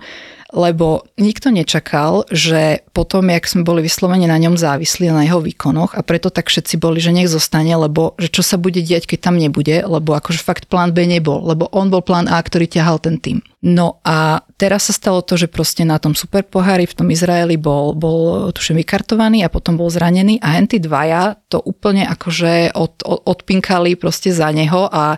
[0.53, 5.97] Lebo nikto nečakal, že potom, jak sme boli vyslovene na ňom závislí, na jeho výkonoch
[5.97, 9.19] a preto tak všetci boli, že nech zostane, lebo že čo sa bude diať, keď
[9.31, 13.01] tam nebude, lebo akože fakt plán B nebol, lebo on bol plán A, ktorý ťahal
[13.01, 13.41] ten tým.
[13.65, 17.57] No a teraz sa stalo to, že proste na tom super pohári v tom Izraeli
[17.57, 23.01] bol, bol tuším vykartovaný a potom bol zranený a henty dvaja to úplne akože od,
[23.01, 25.17] od, odpinkali proste za neho a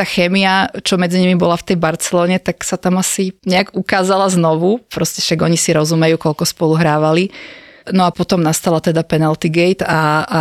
[0.00, 4.32] tá chémia, čo medzi nimi bola v tej Barcelone, tak sa tam asi nejak ukázala
[4.32, 4.80] znovu.
[4.88, 7.28] Proste však oni si rozumejú, koľko spolu hrávali.
[7.90, 10.40] No a potom nastala teda penalty gate a, a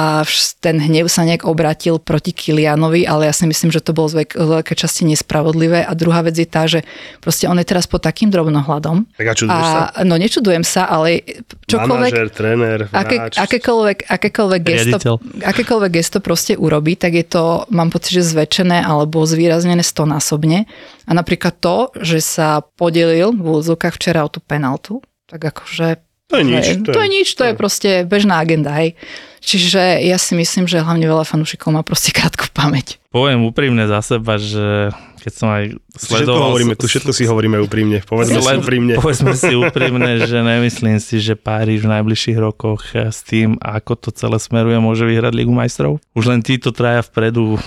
[0.62, 4.26] ten hnev sa nejak obratil proti Kilianovi, ale ja si myslím, že to bolo z
[4.34, 5.86] veľkej časti nespravodlivé.
[5.86, 6.86] A druhá vec je tá, že
[7.20, 9.10] proste on je teraz pod takým drobnohľadom.
[9.18, 9.82] Tak a čuduješ a, sa?
[10.06, 11.26] No nečudujem sa, ale
[11.70, 12.12] čokoľvek...
[12.14, 18.22] Manažer, tréner, aké, akékoľvek, akékoľvek, gesto, akékoľvek gesto proste urobí, tak je to, mám pocit,
[18.22, 20.70] že zväčšené alebo zvýraznené stonásobne.
[21.10, 26.34] A napríklad to, že sa podelil v úvodzovkách včera o tú penaltu, tak akože to
[26.38, 26.66] je nič.
[26.86, 28.94] To, to je, je nič, to je proste bežná agenda, hej.
[29.40, 33.02] Čiže ja si myslím, že hlavne veľa fanúšikov má proste krátku pamäť.
[33.10, 35.64] Poviem úprimne za seba, že keď som aj
[35.96, 36.20] sledoval...
[36.22, 38.00] Všetko hovoríme, tu všetko si hovoríme úprimne.
[38.04, 38.94] Povedzme si úprimne.
[39.00, 44.10] Povedzme si úprimne, že nemyslím si, že Páriž v najbližších rokoch s tým, ako to
[44.16, 46.00] celé smeruje, môže vyhrať Ligu majstrov.
[46.16, 47.60] Už len títo traja vpredu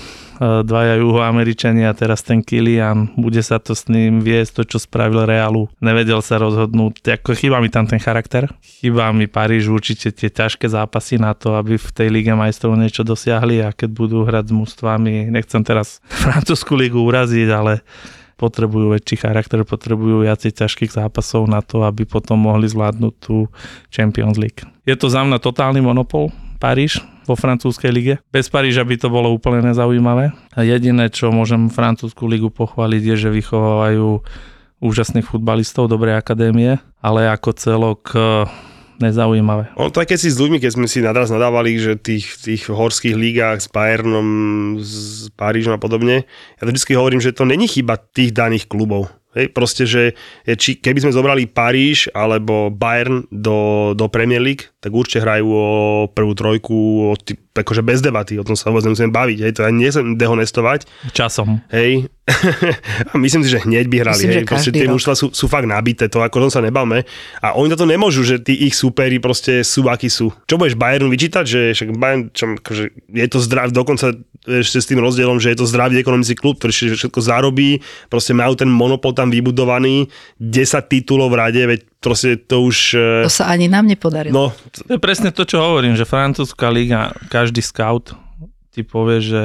[0.42, 5.70] dvaja juhoameričania, teraz ten Kilian, bude sa to s ním viesť, to čo spravil Realu.
[5.78, 8.50] Nevedel sa rozhodnúť, ako chýba mi tam ten charakter.
[8.58, 13.06] Chýba mi Paríž určite tie ťažké zápasy na to, aby v tej Lige majstrov niečo
[13.06, 17.86] dosiahli a keď budú hrať s mústvami, nechcem teraz francúzsku ligu uraziť, ale
[18.42, 23.46] potrebujú väčší charakter, potrebujú viacej ťažkých zápasov na to, aby potom mohli zvládnuť tú
[23.94, 24.66] Champions League.
[24.82, 28.14] Je to za mňa totálny monopol, Paríž, vo francúzskej lige.
[28.30, 30.30] Bez Paríža by to bolo úplne nezaujímavé.
[30.54, 34.22] A jediné, čo môžem francúzsku ligu pochváliť, je, že vychovávajú
[34.78, 38.46] úžasných futbalistov, dobrej akadémie, ale ako celok eh,
[39.02, 39.74] nezaujímavé.
[39.74, 42.70] On to aj keď si s ľuďmi, keď sme si nadraz nadávali, že tých, tých
[42.70, 47.66] horských lígach s Bayernom, s Parížom a podobne, ja to vždy hovorím, že to není
[47.66, 49.10] chyba tých daných klubov.
[49.32, 50.12] Hej, proste, že
[50.44, 55.66] či, keby sme zobrali Paríž alebo Bayern do, do Premier League, tak určite hrajú o
[56.12, 56.76] prvú trojku,
[57.08, 57.16] o
[57.52, 60.88] akože bez debaty, o tom sa vôbec nemusíme baviť, hej, to ja nechcem dehonestovať.
[61.16, 61.64] Časom.
[61.72, 65.50] Hej, a myslím si, že hneď by hrali, myslím, hej, proste tie mužstva sú, sú
[65.50, 67.02] fakt nabité, to ako sa nebavme.
[67.42, 70.30] A oni toto nemôžu, že tí ich superi proste sú, akí sú.
[70.46, 74.14] Čo budeš Bayernu vyčítať, že však Bayern, čo, akože je to zdrav, dokonca
[74.46, 78.54] ešte s tým rozdielom, že je to zdravý ekonomický klub, ktorý všetko zarobí, proste majú
[78.54, 80.06] ten monopol tam vybudovaný,
[80.38, 82.98] 10 titulov v rade, veď proste to už...
[82.98, 84.30] E, to sa ani nám nepodarilo.
[84.30, 84.44] No.
[84.86, 88.14] To je presne to, čo hovorím, že francúzska liga, každý scout
[88.72, 89.42] ti povie, že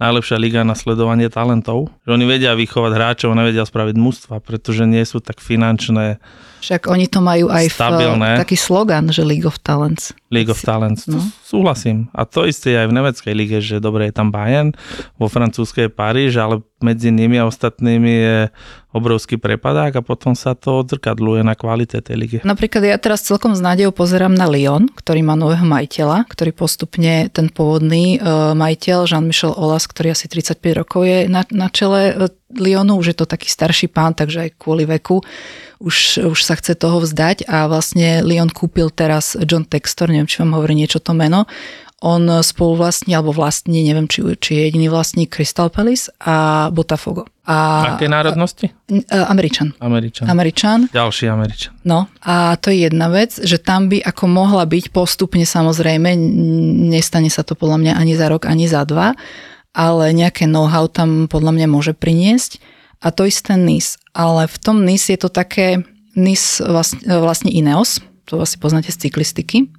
[0.00, 1.92] najlepšia liga na sledovanie talentov.
[2.08, 6.18] Že oni vedia vychovať hráčov, nevedia spraviť mužstva, pretože nie sú tak finančné
[6.60, 8.36] však oni to majú aj stabilné.
[8.36, 10.12] v taký slogan, že League of Talents.
[10.30, 11.18] League of Talents, no.
[11.42, 12.12] súhlasím.
[12.14, 14.76] A to isté aj v nemeckej lige, že dobre je tam Bayern,
[15.18, 18.38] vo francúzskej Paríž, ale medzi nimi a ostatnými je
[18.90, 22.38] obrovský prepadák a potom sa to odzrkadluje na kvalite tej ligy.
[22.42, 27.28] Napríklad ja teraz celkom s nádejou pozerám na Lyon, ktorý má nového majiteľa, ktorý postupne
[27.30, 32.39] ten pôvodný uh, majiteľ Jean-Michel Olas, ktorý asi 35 rokov je na, na čele uh,
[32.56, 35.22] Lyonu, už je to taký starší pán, takže aj kvôli veku
[35.80, 40.44] už, už sa chce toho vzdať a vlastne Lyon kúpil teraz John Textor, neviem, či
[40.44, 41.48] vám hovorí niečo to meno.
[42.00, 47.28] On spolu vlastní, alebo vlastní, neviem, či, či je jediný vlastník Crystal Palace a Botafogo.
[47.44, 48.72] A, Aké národnosti?
[49.12, 49.76] Američan.
[49.84, 50.24] Američan.
[50.24, 50.78] Američan.
[50.96, 51.76] Ďalší Američan.
[51.84, 56.16] No a to je jedna vec, že tam by ako mohla byť postupne samozrejme,
[56.88, 59.12] nestane sa to podľa mňa ani za rok, ani za dva,
[59.74, 62.58] ale nejaké know-how tam podľa mňa môže priniesť.
[63.00, 63.96] A to isté NIS.
[64.12, 69.08] Ale v tom NIS je to také, NIS vlastne, vlastne Ineos, to asi poznáte z
[69.08, 69.72] cyklistiky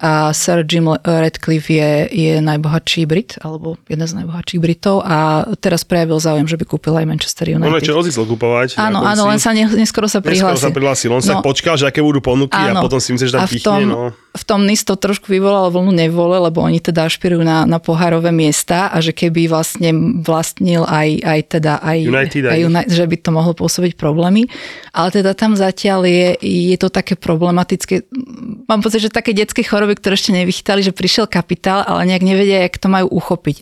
[0.00, 5.84] a Sir Jim Radcliffe je, je najbohatší Brit, alebo jeden z najbohatších Britov a teraz
[5.84, 7.68] prejavil záujem, že by kúpil aj Manchester United.
[7.68, 8.80] On čo ozíslo kúpovať.
[8.80, 10.56] Áno, áno, len sa neskoro sa prihlásil.
[10.56, 13.12] Neskoro sa prihlásil, on no, sa počkal, že aké budú ponuky áno, a potom si
[13.12, 14.00] myslíš, že tam v tom, no.
[14.16, 18.32] v tom NIS to trošku vyvolalo vlnu nevole, lebo oni teda ašpirujú na, na pohárové
[18.32, 19.92] miesta a že keby vlastne
[20.24, 24.48] vlastnil aj, aj teda aj, United, aj United, že by to mohlo pôsobiť problémy.
[24.96, 28.08] Ale teda tam zatiaľ je, je to také problematické.
[28.64, 32.22] Mám pocit, že také detské choroby osoby, ktoré ešte nevychytali, že prišiel kapitál, ale nejak
[32.22, 33.56] nevedia, jak to majú uchopiť.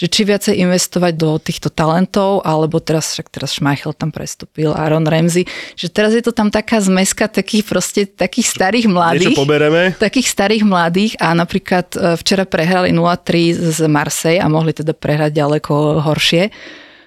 [0.00, 5.04] Že či viacej investovať do týchto talentov, alebo teraz, však teraz Schmeichel tam prestúpil, Aaron
[5.04, 5.44] Ramsey,
[5.76, 9.36] že teraz je to tam taká zmeska takých proste takých starých mladých.
[9.36, 9.92] Niečo pobereme.
[10.00, 15.36] Takých starých mladých a napríklad e, včera prehrali 0-3 z Marseille a mohli teda prehrať
[15.36, 16.48] ďaleko horšie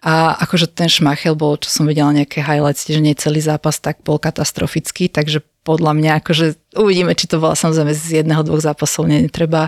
[0.05, 4.05] A akože ten Šmachel bol, čo som videla nejaké highlights, že nie celý zápas, tak
[4.05, 9.11] bol katastrofický, takže podľa mňa akože uvidíme, či to bola samozrejme z jedného, dvoch zápasov,
[9.11, 9.67] netreba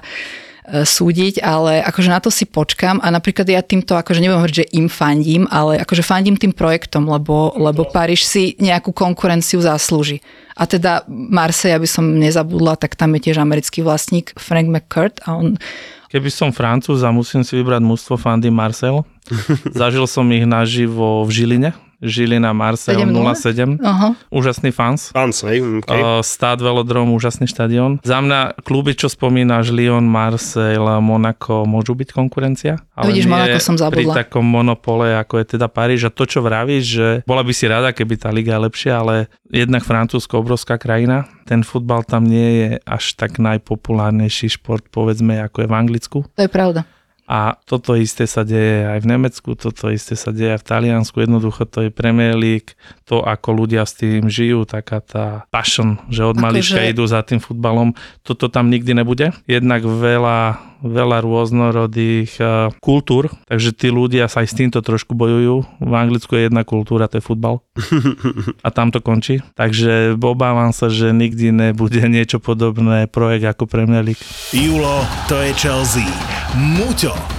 [0.70, 4.58] E, súdiť, ale akože na to si počkam a napríklad ja týmto akože nebudem hovoriť,
[4.62, 10.22] že im fandím, ale akože fandím tým projektom, lebo, lebo Paríž si nejakú konkurenciu zaslúži.
[10.54, 15.42] A teda Marseille, aby som nezabudla, tak tam je tiež americký vlastník Frank McCurt a
[15.42, 15.58] on
[16.10, 19.02] Keby som Francúz a musím si vybrať mústvo fandy Marcel,
[19.74, 23.76] zažil som ich naživo v Žiline, Žilina Marseille 07.
[23.76, 24.16] Uh-huh.
[24.32, 25.12] Úžasný fans.
[25.12, 26.00] Fans, hej, okay.
[26.00, 28.00] Uh, Stát Velodrom, úžasný štadión.
[28.08, 32.80] Za mňa kluby, čo spomínaš, Lyon, Marseille, Monaco, môžu byť konkurencia.
[32.96, 34.16] Ale Vidíš, Monaco som zabudla.
[34.16, 36.08] Pri takom monopole, ako je teda Paríž.
[36.08, 39.28] A to, čo vravíš, že bola by si rada, keby tá liga je lepšia, ale
[39.52, 41.28] jednak Francúzsko, obrovská krajina.
[41.44, 46.18] Ten futbal tam nie je až tak najpopulárnejší šport, povedzme, ako je v Anglicku.
[46.38, 46.88] To je pravda.
[47.30, 51.22] A toto isté sa deje aj v Nemecku, toto isté sa deje aj v Taliansku.
[51.22, 52.74] Jednoducho to je Premier League,
[53.06, 56.89] to ako ľudia s tým žijú, taká tá passion, že od malička že...
[56.89, 57.94] idú za tým futbalom.
[58.26, 59.30] Toto tam nikdy nebude.
[59.46, 65.63] Jednak veľa veľa rôznorodých uh, kultúr, takže tí ľudia sa aj s týmto trošku bojujú.
[65.80, 67.63] V Anglicku je jedna kultúra, to je futbal.
[68.65, 69.44] A tam to končí.
[69.56, 74.22] Takže obávam sa, že nikdy nebude niečo podobné projekt ako Premier League.
[74.56, 76.08] Julo, to je Chelsea.
[76.56, 77.38] Muťo,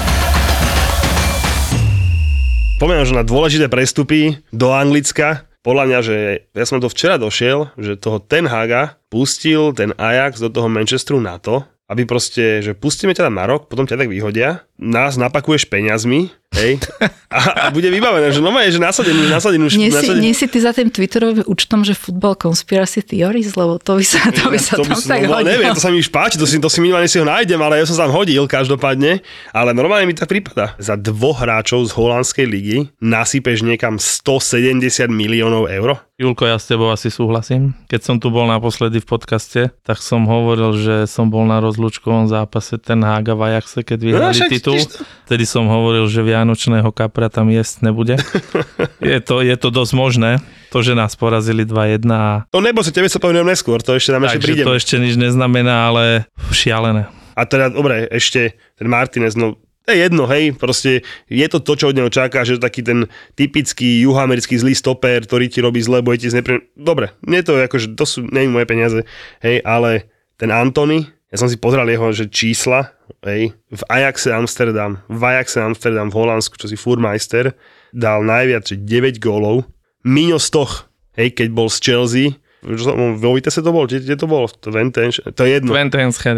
[2.81, 6.17] Spomínam, že na dôležité prestupy do Anglicka, podľa mňa, že
[6.49, 11.21] ja som to včera došiel, že toho Ten Haga pustil ten Ajax do toho Manchesteru
[11.21, 15.13] na to, aby proste, že pustíme ťa tam na rok, potom ťa tak vyhodia, nás
[15.15, 16.83] napakuješ peňazmi, hej,
[17.31, 19.79] a, a bude vybavené, že no je, že nasadený už.
[19.79, 19.93] Nie.
[19.93, 24.05] Si, nie si ty za tým Twitterovým účtom, že futbal conspiracy theories, lebo to by
[24.05, 25.47] sa, to by sa to tam by tak no, hodilo.
[25.47, 27.79] Neviem, to sa mi už páči, to si, to si minimálne si ho nájdem, ale
[27.79, 29.23] ja som sa tam hodil každopádne,
[29.55, 30.75] ale normálne mi tak prípada.
[30.81, 34.81] Za dvoch hráčov z holandskej ligy nasypeš niekam 170
[35.13, 36.03] miliónov eur.
[36.21, 37.73] Julko, ja s tebou asi súhlasím.
[37.89, 42.29] Keď som tu bol naposledy v podcaste, tak som hovoril, že som bol na rozlúčkovom
[42.29, 45.03] zápase ten Haga v Ajaxe, keď vyhrali no, titul titul.
[45.27, 48.15] Vtedy som hovoril, že Vianočného kapra tam jesť nebude.
[48.99, 50.31] je, to, je to dosť možné.
[50.71, 52.03] To, že nás porazili 2-1.
[52.11, 52.47] A...
[52.51, 54.63] To nebo sa tebe sa povedal neskôr, to ešte nám ešte príde.
[54.63, 56.03] to ešte nič neznamená, ale
[56.51, 57.11] šialené.
[57.35, 61.73] A teda, dobre, ešte ten Martinez, no to je jedno, hej, proste je to to,
[61.73, 65.81] čo od neho čaká, že to taký ten typický juhoamerický zlý stoper, ktorý ti robí
[65.81, 66.69] zle, bo je ti znepre...
[66.77, 68.99] Dobre, nie to akože, to sú, nie moje peniaze,
[69.41, 70.05] hej, ale
[70.37, 72.91] ten Antony, ja som si pozrel jeho že čísla,
[73.23, 77.55] hej, v Ajaxe Amsterdam, v Ajaxe Amsterdam v Holandsku, čo si Furmeister,
[77.95, 79.63] dal najviac, že 9 gólov,
[80.03, 82.27] Miňo Stoch, hej, keď bol z Chelsea,
[82.61, 84.45] vo Vitesse to bol, kde, to bol?
[84.45, 85.73] To, to je jedno.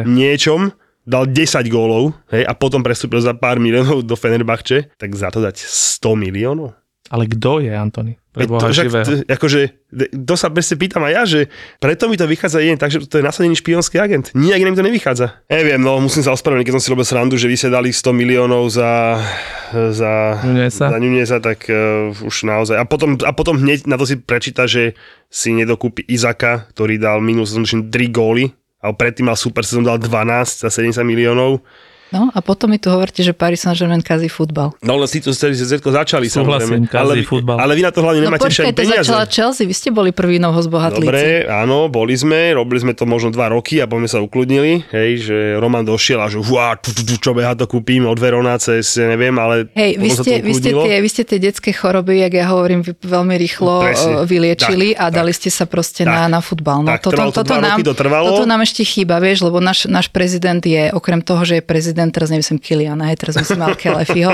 [0.07, 0.71] Niečom,
[1.03, 5.43] dal 10 gólov hej, a potom prestúpil za pár miliónov do Fenerbahče, tak za to
[5.43, 6.77] dať 100 miliónov?
[7.13, 8.17] Ale kto je Antony?
[8.33, 8.89] to, že,
[9.29, 9.61] akože,
[10.25, 11.39] to sa presne pýtam aj ja, že
[11.77, 14.33] preto mi to vychádza jeden, takže to je nasadený špionský agent.
[14.33, 15.45] Nijak iné mi to nevychádza.
[15.53, 18.09] Neviem, no musím sa ospravedlniť, keď som si robil srandu, že vy ste dali 100
[18.09, 19.21] miliónov za,
[19.69, 20.89] za, Nunesa.
[20.89, 22.81] za Nunesa, tak uh, už naozaj.
[22.81, 24.97] A potom, a potom hneď na to si prečíta, že
[25.29, 28.49] si nedokúpi Izaka, ktorý dal minus 3 góly,
[28.83, 31.61] a predtým mal super sezón, dal 12 za 70 miliónov
[32.13, 34.77] No a potom mi tu hovoríte, že Paris Saint-Germain kazí futbal.
[34.85, 37.57] No len si to celý ZZko začali Súhlasím, ale, futbal.
[37.57, 40.37] ale vy na to hlavne no, nemáte počkaj, to začala Chelsea, vy ste boli prvý
[40.37, 41.09] noho zbohatlíci.
[41.09, 44.85] Dobre, áno, boli sme, robili sme to možno dva roky a potom sme sa ukludnili,
[44.93, 46.77] hej, že Roman došiel a že uá,
[47.23, 50.95] čo beha to kúpim od Verona cez, neviem, ale Hej, vy ste, vy, ste tie,
[51.01, 54.13] vy ste tie detské choroby, jak ja hovorím, veľmi rýchlo Presne.
[54.27, 56.85] vyliečili tak, a tak, dali ste sa proste tak, na, na futbal.
[56.85, 60.11] No, tak, toto, to toto, nám, to toto nám ešte chýba, vieš, lebo náš, náš
[60.11, 64.33] prezident je, okrem toho, že je prezident, teraz neviem, Kiliana, hej, teraz myslím mal Kelefiho,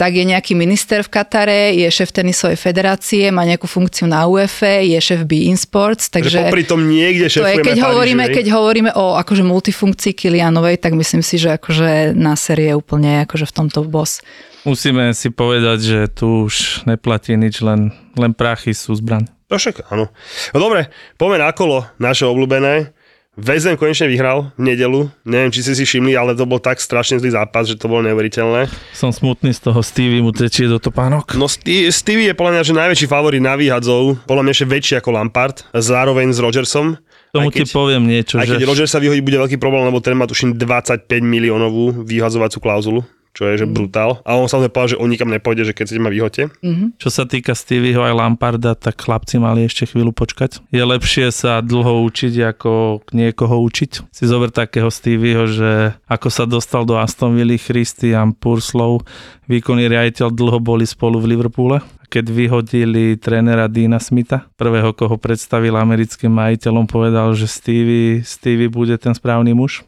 [0.00, 4.80] tak je nejaký minister v Katare, je šéf tenisovej federácie, má nejakú funkciu na UEFA,
[4.80, 6.46] je šéf Be In Sports, takže...
[6.46, 10.94] Že popri tom niekde to je, keď hovoríme, keď hovoríme o akože multifunkcii Kilianovej, tak
[10.94, 14.22] myslím si, že akože na série je úplne akože v tomto boss.
[14.62, 19.26] Musíme si povedať, že tu už neplatí nič, len, len prachy sú zbraň.
[19.50, 20.08] To však áno.
[20.54, 22.94] No dobre, poďme na kolo naše obľúbené.
[23.32, 25.08] Vezem konečne vyhral v nedelu.
[25.24, 28.04] Neviem, či ste si všimli, ale to bol tak strašne zlý zápas, že to bolo
[28.04, 28.68] neuveriteľné.
[28.92, 31.32] Som smutný z toho Stevie mu tečie do topánok.
[31.40, 35.16] No Stevie je podľa mňa, že najväčší favorit na výhadzov, podľa mňa ešte väčší ako
[35.16, 37.00] Lampard, zároveň s Rodgersom.
[37.32, 38.36] Tomu keď, ti poviem niečo.
[38.36, 38.68] Aj keď že...
[38.68, 43.00] Roger sa vyhodí, bude veľký problém, lebo ten má tuším 25 miliónovú vyhadzovacú klauzulu
[43.32, 43.72] čo je že mhm.
[43.72, 44.20] brutál.
[44.28, 46.52] A on samozrejme povedal, že on nikam nepôjde, že keď sa ma vyhote.
[46.60, 47.00] Mm-hmm.
[47.00, 50.60] Čo sa týka Stevieho aj Lamparda, tak chlapci mali ešte chvíľu počkať.
[50.68, 54.12] Je lepšie sa dlho učiť, ako niekoho učiť.
[54.12, 59.00] Si zober takého Stevieho, že ako sa dostal do Aston Villa Christian Purslow,
[59.48, 61.80] výkonný riaditeľ dlho boli spolu v Liverpoole
[62.12, 69.00] keď vyhodili trénera Dina Smitha, prvého, koho predstavil americkým majiteľom, povedal, že Stevie, Stevie bude
[69.00, 69.80] ten správny muž.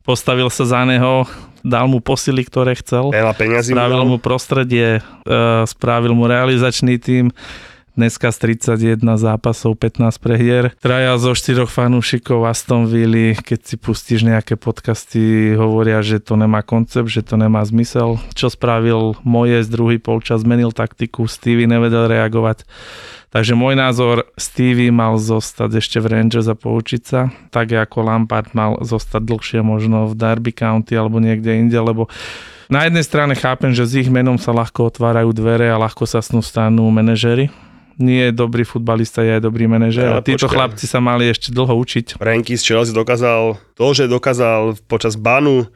[0.00, 1.28] Postavil sa za neho,
[1.66, 3.10] dal mu posily, ktoré chcel.
[3.66, 7.34] spravil mu prostredie, e, spravil mu realizačný tím.
[7.96, 10.76] Dneska z 31 zápasov 15 prehier.
[10.84, 16.60] Traja zo štyroch fanúšikov Aston Villa, keď si pustíš nejaké podcasty, hovoria, že to nemá
[16.60, 18.20] koncept, že to nemá zmysel.
[18.36, 22.68] Čo spravil moje z druhý polčas, zmenil taktiku, Stevie nevedel reagovať
[23.36, 28.56] Takže môj názor, Stevie mal zostať ešte v Rangers a poučiť sa, tak ako Lampard
[28.56, 32.08] mal zostať dlhšie možno v Derby County alebo niekde inde, lebo
[32.72, 36.18] na jednej strane chápem, že s ich menom sa ľahko otvárajú dvere a ľahko sa
[36.18, 37.52] snú stanú manažery,
[37.96, 40.08] nie je dobrý futbalista, je aj dobrý manažer.
[40.08, 40.56] Ja, a títo počkaj.
[40.56, 42.20] chlapci sa mali ešte dlho učiť.
[42.20, 45.68] Ranky z Chelsea dokázal to, že dokázal počas banu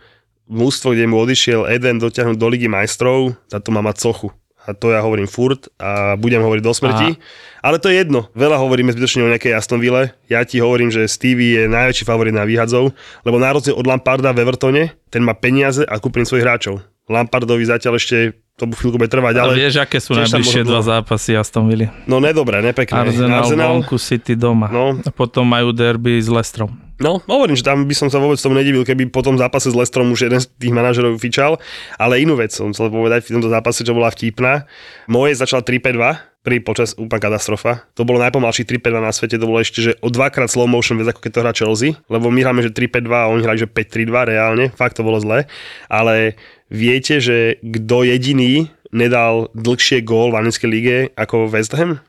[0.51, 4.29] mústvo, kde mu odišiel Eden dotiahnuť do Ligy majstrov, za to má mať sochu
[4.69, 7.09] a to ja hovorím furt a budem hovoriť do smrti.
[7.17, 7.21] Aha.
[7.65, 8.29] Ale to je jedno.
[8.37, 10.13] Veľa hovoríme zbytočne o nejakej Aston Ville.
[10.29, 12.93] Ja ti hovorím, že Stevie je najväčší favorit na výhadzov,
[13.25, 16.85] lebo na rozdiel od Lamparda v Evertone, ten má peniaze a kúpi svojich hráčov.
[17.11, 19.53] Lampardovi zatiaľ ešte to chvíľku bude trvať, ale...
[19.53, 21.89] A vieš, aké sú najbližšie dva zápasy Aston Villa?
[22.05, 23.09] No nedobré, nepekné.
[23.09, 24.69] Arsenal, Arsenal, vonku, City doma.
[24.69, 25.01] No.
[25.01, 26.77] A potom majú derby s Lestrom.
[27.01, 29.77] No, hovorím, že tam by som sa vôbec tomu nedivil, keby po tom zápase s
[29.77, 31.57] Lestrom už jeden z tých manažerov fičal,
[31.97, 34.69] ale inú vec som chcel povedať v tomto zápase, čo bola vtipná.
[35.09, 37.85] Moje začala 3-5-2, pri počas úplná katastrofa.
[38.01, 41.13] To bolo najpomalší 3-5-2 na svete, to bolo ešte, že o dvakrát slow motion viac
[41.13, 44.33] ako keď to hrá Chelsea, lebo my hráme, že 3-5-2 a oni hrajú, že 5-3-2
[44.33, 45.45] reálne, fakt to bolo zle,
[45.93, 52.01] ale viete, že kto jediný nedal dlhšie gól v anglickej lige ako West Ham?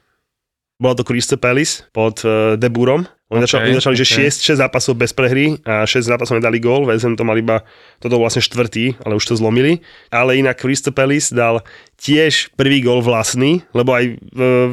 [0.82, 4.04] Bola to Crystal Palace pod uh, De Burom oni, okay, začali, oni začali, okay.
[4.04, 7.64] že 6, 6 zápasov bez prehry a 6 zápasov nedali gól, Vezem to mal iba,
[8.04, 9.80] toto bol vlastne štvrtý, ale už to zlomili.
[10.12, 11.64] Ale inak Crystal Palace dal
[12.02, 14.18] tiež prvý gol vlastný, lebo aj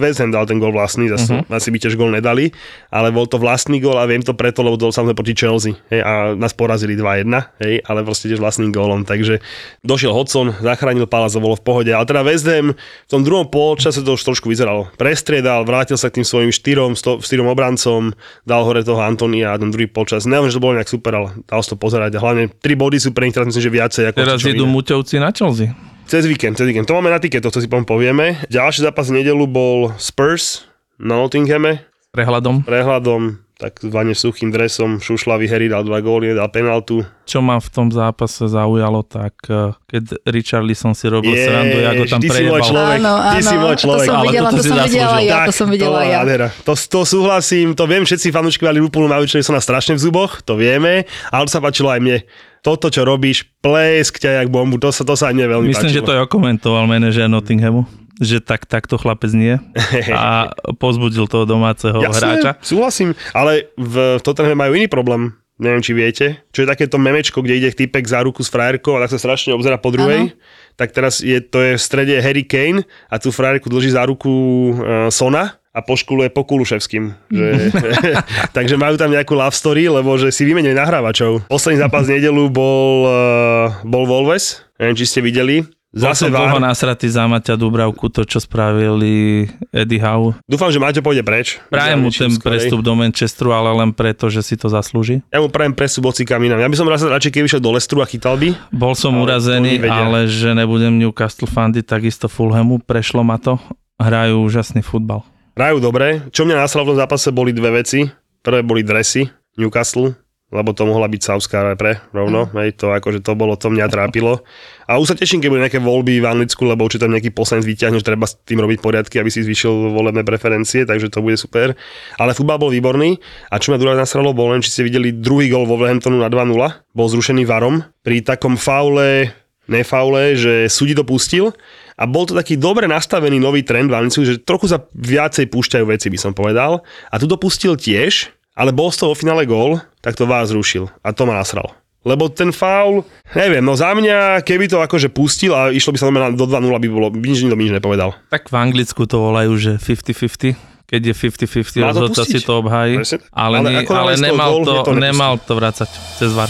[0.00, 1.52] Vezem dal ten gol vlastný, zase uh-huh.
[1.52, 2.56] asi by tiež gol nedali,
[2.88, 6.00] ale bol to vlastný gol a viem to preto, lebo to samozrejme proti Chelsea hej,
[6.00, 7.28] a nás porazili 2-1,
[7.60, 9.44] hej, ale proste tiež vlastným gólom, takže
[9.84, 14.00] došiel Hodson, zachránil Palace a bolo v pohode, ale teda Vezem v tom druhom polčase
[14.00, 14.88] to už trošku vyzeralo.
[14.96, 18.16] Prestriedal, vrátil sa k tým svojim štyrom, sto, štyrom obrancom,
[18.48, 20.24] dal hore toho Antonia a ten druhý polčas.
[20.24, 22.16] Neviem, že to bolo nejak super, ale dal to pozerať.
[22.16, 24.04] A hlavne tri body sú pre nich teraz myslím, že viacej.
[24.08, 25.76] Ako teraz idú muťovci na Chelsea.
[26.08, 26.88] Cez víkend, cez víkend.
[26.88, 28.40] To máme na tike, to si potom povieme.
[28.48, 30.64] Ďalší zápas v nedelu bol Spurs
[30.96, 31.84] na Nottinghame.
[32.16, 32.64] Prehľadom.
[32.64, 37.02] Prehľadom tak zvane suchým dresom, šušlavý Harry dal dva góly, dal penaltu.
[37.26, 42.02] Čo ma v tom zápase zaujalo, tak eh, keď Richarlison si robil je, srandu, ako
[42.06, 42.46] tam ty prejebal.
[42.46, 44.06] Si môj človek, áno, áno, ty si môj človek.
[44.06, 46.20] To som videla, to, to, som videla ja, to som videla to, ja.
[46.62, 50.54] To, to súhlasím, to viem, všetci fanúčkovia Liverpoolu majú, čo na strašne v zuboch, to
[50.54, 51.02] vieme,
[51.34, 52.18] ale to sa páčilo aj mne
[52.62, 55.90] toto, čo robíš, plesk ťa jak bombu, to sa, to sa aj mne veľmi Myslím,
[55.90, 55.98] páčilo.
[55.98, 57.86] že to je komentoval manažer Nottinghamu
[58.18, 59.62] že tak takto chlapec nie
[60.10, 62.50] a pozbudil toho domáceho Jasne, hráča.
[62.60, 65.38] súhlasím, ale v Tottenhame majú iný problém.
[65.58, 66.26] Neviem, či viete.
[66.54, 69.50] Čo je takéto memečko, kde ide typek za ruku s frajerkou a tak sa strašne
[69.50, 70.30] obzera po druhej.
[70.30, 70.38] Ano.
[70.78, 74.30] Tak teraz je, to je v strede Harry Kane a tú frajerku drží za ruku
[74.30, 77.10] uh, Sona a poškuluje po Kuluševským.
[77.34, 77.46] Že,
[78.56, 81.50] takže majú tam nejakú love story, lebo že si vymenili nahrávačov.
[81.50, 85.66] Posledný zápas nedelu bol, uh, bol Volves, neviem, či ste videli.
[85.88, 90.36] Zase Bol som dlho nasratý za Maťa Dubravku, to čo spravili Eddie Howe.
[90.44, 91.56] Dúfam, že Maťo pôjde preč.
[91.72, 95.24] Prajem mu ten prestup do Manchesteru, ale len preto, že si to zaslúži.
[95.32, 96.60] Ja mu prajem prestup kam inám.
[96.60, 98.52] Ja by som raz radšej, keby išiel do Lestru a chytal by.
[98.68, 103.56] Bol som ale urazený, ale že nebudem Newcastle fandy, takisto Fulhamu, prešlo ma to.
[103.96, 105.24] Hrajú úžasný futbal.
[105.56, 106.28] Hrajú dobre.
[106.30, 108.04] Čo mňa nasral v tom zápase boli dve veci.
[108.44, 109.26] Prvé boli dresy
[109.58, 110.14] Newcastle,
[110.48, 112.56] lebo to mohla byť Saudská repre rovno, mm.
[112.56, 114.40] hej, to akože to bolo, to mňa trápilo.
[114.88, 117.68] A už sa teším, keď budú nejaké voľby v Anglicku, lebo určite tam nejaký poslanec
[117.68, 121.36] vyťahne, že treba s tým robiť poriadky, aby si zvyšil volebné preferencie, takže to bude
[121.36, 121.76] super.
[122.16, 123.20] Ale futbal bol výborný
[123.52, 126.32] a čo ma druhá nasralo, bol len, či ste videli druhý gol vo Wolverhamptonu na
[126.32, 126.56] 2-0,
[126.96, 129.28] bol zrušený varom pri takom faule,
[129.68, 131.52] nefaule, že súdi to pustil
[132.00, 135.84] a bol to taký dobre nastavený nový trend v Anglicku, že trochu sa viacej púšťajú
[135.84, 136.80] veci, by som povedal.
[137.12, 140.90] A tu dopustil tiež, ale bol z toho vo finále gól tak to vás zrušil.
[141.02, 141.74] A to ma nasral.
[142.06, 143.02] Lebo ten faul,
[143.34, 146.88] neviem, no za mňa, keby to akože pustil a išlo by sa do 2-0, by
[146.88, 148.14] bolo, nič do nič nepovedal.
[148.30, 152.96] Tak v Anglicku to volajú, že 50-50 keď je 50-50, rozhodca si to obhájí,
[153.28, 156.48] ale, ale, nie, ale nemal, to, to nemal to vrácať cez VAR.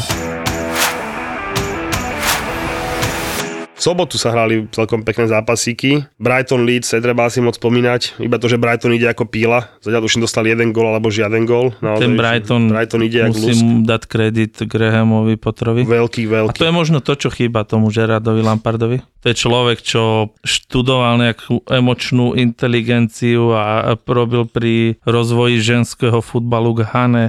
[3.78, 6.02] V sobotu sa hrali celkom pekné zápasíky.
[6.18, 8.18] Brighton Leeds, treba si moc spomínať.
[8.18, 9.70] Iba to, že Brighton ide ako píla.
[9.78, 11.70] Zatiaľ už dostal jeden gol alebo žiaden gol.
[11.78, 15.86] Naozaj, Ten Brighton, Brighton ide musím dať kredit Grahamovi Potrovi.
[15.86, 16.50] Veľký, veľký.
[16.50, 18.98] A to je možno to, čo chýba tomu Gerardovi Lampardovi.
[19.22, 26.90] To je človek, čo študoval nejakú emočnú inteligenciu a robil pri rozvoji ženského futbalu k
[26.90, 27.26] Hane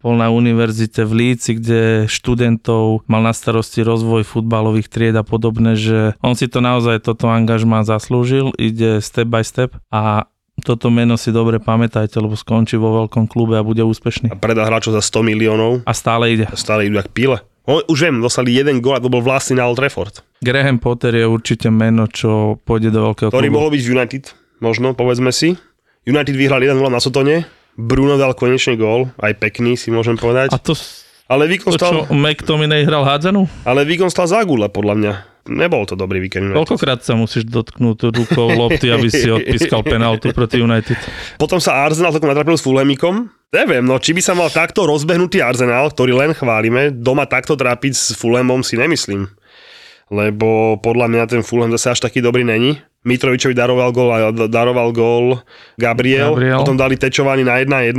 [0.00, 5.76] bol na univerzite v Líci, kde študentov mal na starosti rozvoj futbalových tried a podobné,
[5.76, 10.24] že on si to naozaj toto angažmá zaslúžil, ide step by step a
[10.60, 14.28] toto meno si dobre pamätajte, lebo skončí vo veľkom klube a bude úspešný.
[14.28, 15.80] A predá hráčov za 100 miliónov.
[15.88, 16.44] A stále ide.
[16.44, 17.40] A stále idú jak pile.
[17.64, 20.24] On, už viem, dostali jeden gól a to bol vlastný na Old Trafford.
[20.40, 23.56] Graham Potter je určite meno, čo pôjde do veľkého Ktorý klubu.
[23.56, 24.24] mohol byť United,
[24.64, 25.56] možno, povedzme si.
[26.08, 27.44] United vyhral 1-0 na Sotone,
[27.78, 30.50] Bruno dal konečne gól, aj pekný si môžem povedať.
[30.50, 30.74] A to,
[31.30, 31.92] ale výkon to stal...
[31.92, 33.46] čo, McTominay hral hádzanú?
[33.62, 35.12] Ale výkon stal Zagula, podľa mňa.
[35.50, 36.52] Nebol to dobrý víkend.
[36.52, 40.94] Koľkokrát sa musíš dotknúť rukou lopty, aby si odpískal penaltu proti United?
[41.40, 43.32] Potom sa Arsenal takto natrapil s Fulhamikom.
[43.50, 47.92] Neviem, no či by sa mal takto rozbehnutý Arsenal, ktorý len chválime, doma takto trápiť
[47.96, 49.26] s Fulhamom si nemyslím.
[50.12, 52.78] Lebo podľa mňa ten Fulham zase až taký dobrý není.
[53.00, 54.10] Mitrovičovi daroval gol,
[54.52, 55.40] daroval gol
[55.80, 57.96] Gabriel, Gabriel, potom dali tečovaný na 1-1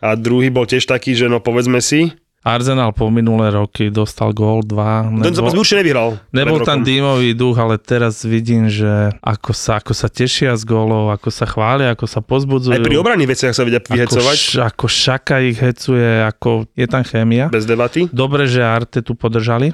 [0.00, 2.08] a druhý bol tiež taký, že no povedzme si,
[2.44, 5.24] Arsenal po minulé roky dostal gól 2.
[5.24, 6.20] Ten zápas určite nevyhral.
[6.28, 11.08] Nebol tam dýmový duch, ale teraz vidím, že ako sa, ako sa tešia z gólov,
[11.08, 12.76] ako sa chvália, ako sa pozbudzujú.
[12.76, 14.60] Aj pri obranných veciach sa vedia vyhecovať.
[14.60, 17.48] Ako, ako Šaka ich hecuje, ako je tam chémia.
[17.48, 18.12] Bez debaty.
[18.12, 19.72] Dobre, že Arte tu podržali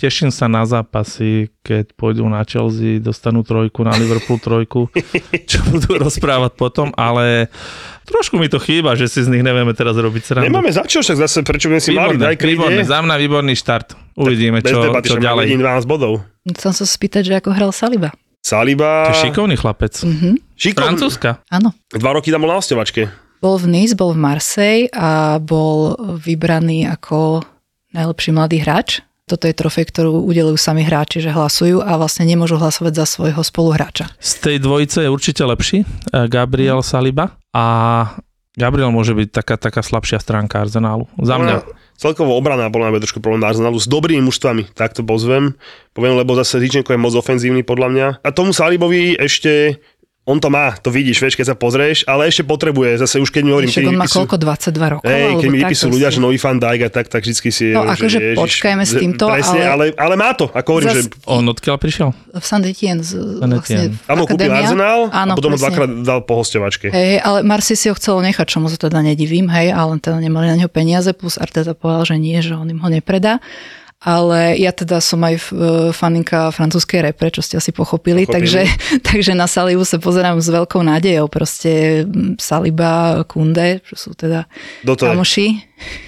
[0.00, 4.88] teším sa na zápasy, keď pôjdu na Chelsea, dostanú trojku, na Liverpool trojku,
[5.50, 7.52] čo budú rozprávať potom, ale
[8.08, 10.48] trošku mi to chýba, že si z nich nevieme teraz robiť srandu.
[10.48, 13.54] Nemáme za čo, však zase prečo by si výborné, mali, daj výborné, za mňa výborný
[13.60, 13.88] štart.
[14.16, 15.52] Uvidíme, čo, debaty, čo ďalej.
[15.52, 16.24] 12 bodov.
[16.48, 18.16] Chcem sa spýtať, že ako hral Saliba.
[18.40, 19.04] Saliba...
[19.04, 20.00] To je šikovný chlapec.
[20.00, 20.34] Mm-hmm.
[20.56, 20.96] Šikovný.
[20.96, 21.44] Francúzska.
[21.52, 21.76] Áno.
[21.92, 23.12] Dva roky tam bol na ostevačke.
[23.40, 27.44] Bol v Nice, bol v Marseille a bol vybraný ako
[27.92, 32.58] najlepší mladý hráč toto je trofej, ktorú udelujú sami hráči, že hlasujú a vlastne nemôžu
[32.58, 34.10] hlasovať za svojho spoluhráča.
[34.18, 37.64] Z tej dvojice je určite lepší eh, Gabriel Saliba a
[38.58, 41.06] Gabriel môže byť taká, taká slabšia stránka Arsenálu.
[41.22, 41.62] Za mňa.
[41.94, 45.54] Celkovo obrana bola najmä trošku problém Arsenálu s dobrými mužstvami, tak to pozvem.
[45.94, 48.06] Poviem, lebo zase Zičenko je moc ofenzívny podľa mňa.
[48.26, 49.78] A tomu Salibovi ešte
[50.30, 53.42] on to má, to vidíš, vieš, keď sa pozrieš, ale ešte potrebuje, zase už keď
[53.42, 53.66] mi hovorím...
[53.66, 55.10] Ešte on má vypisujú, koľko, 22 rokov?
[55.10, 57.74] Hej, keď mi vypisujú ľudia, že nový fan Dijk a tak, tak vždycky si...
[57.74, 59.90] No akože počkajme s týmto, presne, ale...
[59.90, 59.98] ale...
[59.98, 60.14] ale...
[60.14, 61.10] má to, ako hovorím, Zas...
[61.10, 61.26] že...
[61.26, 62.08] On odkiaľ prišiel?
[62.14, 66.22] V San Etienne, z, vlastne Tam ho kúpil Arsenal Áno, a potom ho dvakrát dal
[66.22, 66.94] po hostovačke.
[66.94, 70.22] Hej, ale Marsi si ho chcel nechať, čo mu sa teda nedivím, hej, ale teda
[70.22, 73.42] nemali na neho peniaze, plus Arteta povedal, že nie, že on im ho nepredá
[74.00, 75.42] ale ja teda som aj e,
[75.92, 78.32] faninka francúzskej repre, čo ste asi pochopili, pochopili.
[78.32, 78.62] takže,
[79.12, 82.02] takže na Salibu sa pozerám s veľkou nádejou, proste
[82.40, 84.48] Saliba, Kunde, čo sú teda
[84.88, 85.60] Kto kamoši.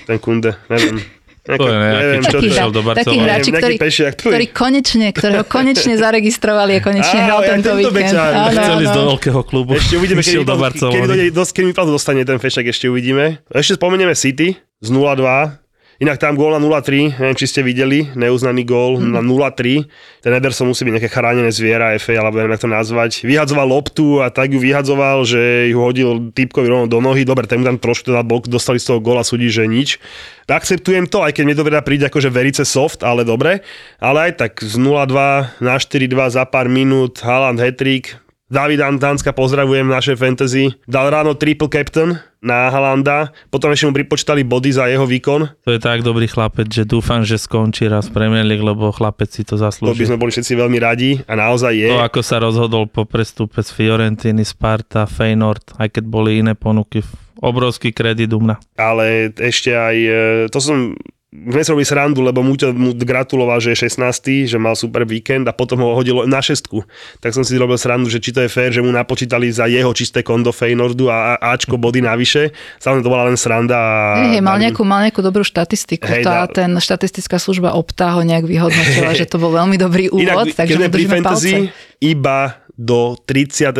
[0.08, 1.04] Ten Kunde, neviem.
[1.44, 3.76] Nejaký, to je nejaký, neviem, čo taký, do taký hráči, ktorý,
[4.16, 8.16] ktorý konečne, ktorého konečne zaregistrovali a konečne Á, hral ja tento víkend.
[8.56, 9.76] Chceli ísť do veľkého klubu.
[9.76, 11.28] Ešte uvidíme, keď, do Barcelony.
[11.28, 13.44] keď, keď, keď dostane ten fešak, ešte uvidíme.
[13.52, 15.61] Ešte spomenieme City z 0-2
[16.02, 19.14] Inak tam gól na 0-3, neviem, či ste videli, neuznaný gól mm.
[19.14, 19.86] na 0-3.
[20.18, 23.12] Ten Ederson musí byť nejaké chránené zviera, FA, alebo neviem, ako to nazvať.
[23.22, 27.22] Vyhadzoval loptu a tak ju vyhadzoval, že ju hodil typkovi rovno do nohy.
[27.22, 30.02] Dobre, ten tam trošku teda bok, dostali z toho góla, súdi, že nič.
[30.50, 33.62] Akceptujem to, aj keď mi to teda príde akože verice soft, ale dobre.
[34.02, 38.18] Ale aj tak z 0-2 na 4-2 za pár minút, Haaland hetrik,
[38.52, 40.76] David Antánska, pozdravujem naše fantasy.
[40.84, 45.64] Dal ráno triple captain na Halanda, potom ešte mu pripočítali body za jeho výkon.
[45.64, 49.40] To je tak dobrý chlapec, že dúfam, že skončí raz Premier League, lebo chlapec si
[49.40, 49.96] to zaslúži.
[49.96, 51.88] To by sme boli všetci veľmi radi a naozaj je.
[51.96, 57.00] To, ako sa rozhodol po prestupe z Fiorentiny, Sparta, Feyenoord, aj keď boli iné ponuky,
[57.40, 58.60] obrovský kredit u mňa.
[58.76, 60.12] Ale ešte aj, e,
[60.52, 60.92] to som
[61.32, 65.48] sme si robili srandu, lebo mu, mu gratuloval, že je 16, že mal super víkend
[65.48, 66.84] a potom ho hodilo na šestku.
[67.24, 69.88] Tak som si robil srandu, že či to je fér, že mu napočítali za jeho
[69.96, 72.52] čisté kondo Feynordu a Ačko body navyše.
[72.76, 73.80] Samozrejme to bola len sranda.
[73.80, 76.04] A hey, mal, nejakú, mal nejakú dobrú štatistiku.
[76.04, 76.52] Hey, tá, da...
[76.52, 80.92] ten štatistická služba Opta ho nejak vyhodnotila, že to bol veľmi dobrý úvod, Inak, takže
[80.92, 83.78] držíme fantasy, palce iba do 31.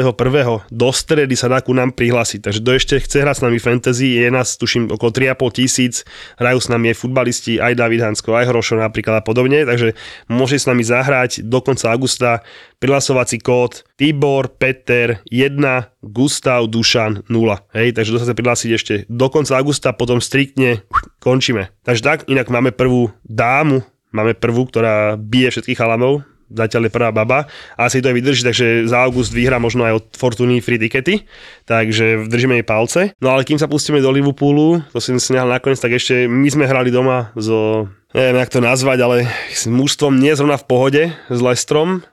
[0.71, 2.41] do stredy sa dá ku nám prihlásiť.
[2.45, 5.95] Takže kto ešte chce hrať s nami fantasy, je nás tuším okolo 3,5 tisíc,
[6.37, 9.99] hrajú s nami aj futbalisti, aj David Hansko, aj Hrošo napríklad a podobne, takže
[10.29, 12.47] môže s nami zahrať do konca augusta
[12.79, 15.59] prihlasovací kód Tibor Peter 1
[16.05, 17.75] Gustav Dušan 0.
[17.75, 20.85] Hej, takže sa prihlásiť ešte do konca augusta, potom striktne
[21.19, 21.73] končíme.
[21.83, 26.23] Takže tak, inak máme prvú dámu, máme prvú, ktorá bije všetkých chalanov,
[26.53, 30.05] zatiaľ je prvá baba asi to aj vydrží, takže za august vyhrá možno aj od
[30.15, 31.25] Fortuny free tickety,
[31.65, 33.01] takže držíme jej palce.
[33.19, 36.65] No ale kým sa pustíme do Liverpoolu, to si nehal nakoniec, tak ešte my sme
[36.69, 39.17] hrali doma so, neviem jak to nazvať, ale
[39.51, 42.05] s mužstvom nie zrovna v pohode, s Lestrom,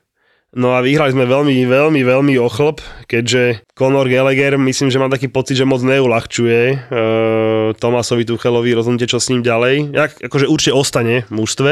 [0.49, 5.29] No a vyhrali sme veľmi, veľmi, veľmi ochlb, keďže Conor Gallagher, myslím, že mám taký
[5.29, 6.77] pocit, že moc neulahčuje e,
[7.77, 9.93] Tomasovi Tuchelovi rozhodnutie, čo s ním ďalej.
[9.93, 11.71] Jak, akože určite ostane v mužstve.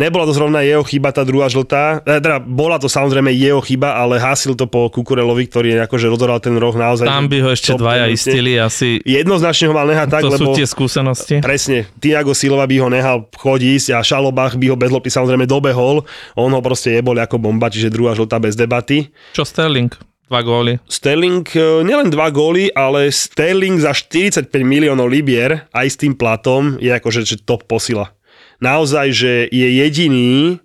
[0.00, 2.00] Nebola to zrovna jeho chyba, tá druhá žltá.
[2.08, 6.40] E, teda bola to samozrejme jeho chyba, ale hasil to po Kukurelovi, ktorý akože rozoral
[6.40, 7.04] ten roh naozaj.
[7.04, 9.04] Tam by ho ešte dvaja istili asi.
[9.04, 10.56] Jednoznačne ho mal nehať tak, to lebo...
[10.56, 11.36] sú tie skúsenosti.
[11.44, 11.84] Presne.
[12.00, 16.08] Tiago Silva by ho nehal chodiť a Šalobach by ho bez lopty samozrejme dobehol.
[16.32, 19.12] On ho proste jebol ako bomba, čiže druhá žltá bez debaty.
[19.36, 19.92] Čo Sterling?
[20.30, 20.78] Dva góly.
[20.86, 26.78] Sterling, e, nielen dva góly, ale Sterling za 45 miliónov libier aj s tým platom
[26.80, 28.14] je akože top posila
[28.60, 30.60] naozaj, že je jediný,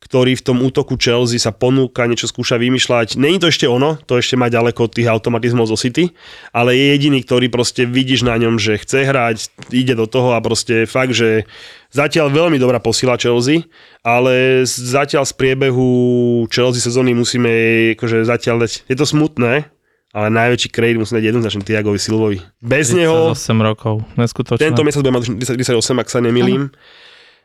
[0.00, 3.20] ktorý v tom útoku Chelsea sa ponúka, niečo skúša vymýšľať.
[3.20, 6.10] Není to ešte ono, to ešte má ďaleko od tých automatizmov zo City,
[6.56, 10.40] ale je jediný, ktorý proste vidíš na ňom, že chce hrať, ide do toho a
[10.40, 11.44] proste fakt, že
[11.92, 13.68] zatiaľ veľmi dobrá posila Chelsea,
[14.00, 15.88] ale zatiaľ z priebehu
[16.48, 17.52] Chelsea sezóny musíme
[17.94, 19.68] akože zatiaľ dať, je to smutné,
[20.10, 22.38] ale najväčší kredit musí dať jednoznačne Tiagovi Silvovi.
[22.58, 23.36] Bez 38 neho...
[23.36, 24.58] 8 rokov, neskutočné.
[24.58, 25.22] Tento mesiac bude mať
[25.60, 26.72] 38, ak sa nemilím.
[26.72, 26.99] Ano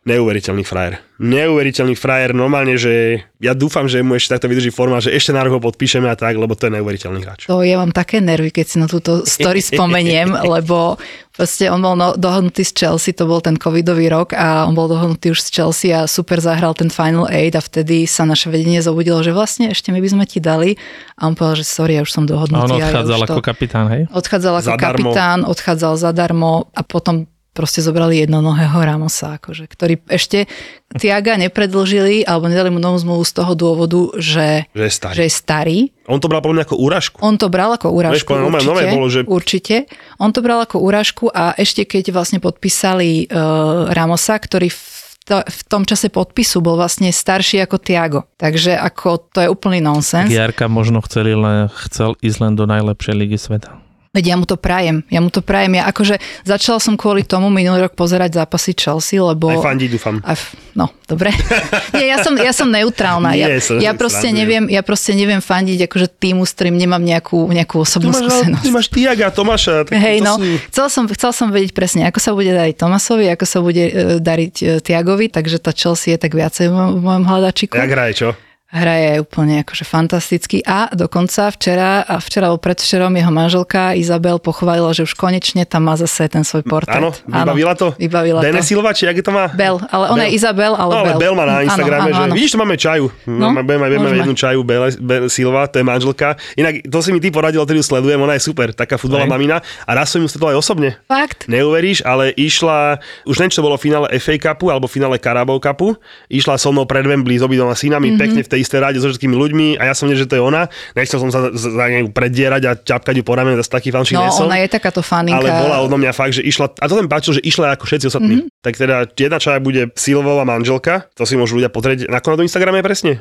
[0.06, 1.02] neuveriteľný frajer.
[1.18, 5.42] Neuveriteľný frajer, normálne, že ja dúfam, že mu ešte takto vydrží forma, že ešte na
[5.42, 7.50] rok ho podpíšeme a tak, lebo to je neuveriteľný hráč.
[7.50, 11.02] To ja mám také nervy, keď si na túto story spomeniem, lebo
[11.34, 14.86] proste on bol no, dohodnutý z Chelsea, to bol ten covidový rok a on bol
[14.86, 18.86] dohodnutý už z Chelsea a super zahral ten Final 8 a vtedy sa naše vedenie
[18.86, 20.78] zobudilo, že vlastne ešte my by sme ti dali
[21.18, 22.78] a on povedal, že sorry, ja už som dohodnutý.
[22.78, 23.50] A on odchádzal ja ako to...
[23.50, 24.02] kapitán, hej?
[24.14, 24.86] Odchádzal ako zadarmo.
[24.86, 27.26] kapitán, odchádzal zadarmo a potom
[27.56, 30.52] proste zobrali jednonohého Ramosa, akože, ktorý ešte
[31.00, 35.16] Tiaga nepredlžili alebo nedali mu novú zmluvu z toho dôvodu, že, že, je starý.
[35.16, 35.78] že je starý.
[36.12, 37.18] On to bral podľa mňa ako úražku.
[37.24, 39.20] On to bral ako úražku, Veš, určite, nové bolo, že...
[39.24, 39.76] určite.
[40.20, 44.84] On to bral ako úražku a ešte keď vlastne podpísali uh, Ramosa, ktorý v
[45.26, 48.30] to, v tom čase podpisu bol vlastne starší ako Tiago.
[48.38, 50.30] Takže ako to je úplný nonsens.
[50.30, 53.85] Jarka možno chceli len, chcel ísť len do najlepšej ligy sveta.
[54.16, 55.76] Veď ja mu to prajem, ja mu to prajem.
[55.76, 59.52] Ja akože začala som kvôli tomu minulý rok pozerať zápasy Chelsea, lebo...
[59.52, 60.24] Aj fandí, dúfam.
[60.24, 60.40] Aj,
[60.72, 61.36] no, dobre.
[62.00, 63.36] Nie, ja som, ja som neutrálna.
[63.36, 67.04] Ja, Nie, som ja, proste neviem, ja proste neviem fandiť akože týmu, s ktorým nemám
[67.04, 68.64] nejakú, nejakú osobnú ty máš, skúsenosť.
[68.64, 69.76] Ty máš Tiaga, Tomáša.
[69.84, 70.48] Tak Hej, no, sú...
[70.72, 73.94] chcel, som, chcel som vedieť presne, ako sa bude dariť Tomasovi, ako sa bude e,
[74.24, 77.76] dariť e, Tiagovi, takže tá Chelsea je tak viacej v mojom hľadačiku.
[77.76, 78.30] Jak hraje, čo?
[78.76, 84.92] Hraje úplne akože fantasticky a dokonca včera a včera alebo predvčerom jeho manželka Izabel pochválila,
[84.92, 87.00] že už konečne tam má zase ten svoj portrét.
[87.00, 87.96] Áno, vybavila to?
[87.96, 88.68] Vybavila Dene to.
[88.68, 89.48] Silva, či jak to má?
[89.56, 91.20] Bel, ale ona je Izabel, ale no, ale Bel.
[91.24, 92.34] Bel má na Instagrame, áno, áno.
[92.36, 93.06] že vidíš, to máme čaju.
[93.24, 96.36] No, budeme, budeme mať jednu čaju Bel, Bel Silva, to je manželka.
[96.60, 99.64] Inak to si mi ty poradil, ktorý ju sledujem, ona je super, taká futbalová mamina
[99.88, 101.00] a raz som ju stretol aj osobne.
[101.08, 101.48] Fakt?
[101.48, 105.96] Neuveríš, ale išla, už neviem, čo bolo finále FA Cupu alebo finále Carabao Cupu,
[106.28, 108.22] išla so mnou pred Wembley s obidoma synami, mm-hmm.
[108.22, 110.44] pekne v tej istej rade so všetkými ľuďmi a ja som vedel, že to je
[110.44, 110.66] ona.
[110.98, 114.26] Nechcel som sa za nej predierať a ťapkať ju po ramene, zase taký fančík No,
[114.26, 115.38] nesom, ona je takáto faninka.
[115.38, 118.06] Ale bola odo mňa fakt, že išla, a to ten páčil, že išla ako všetci
[118.10, 118.36] ostatní.
[118.42, 118.64] Mm-hmm.
[118.66, 122.10] Tak teda jedna čaja bude Silvová manželka, to si môžu ľudia pozrieť.
[122.10, 123.12] Na na Instagrame je presne?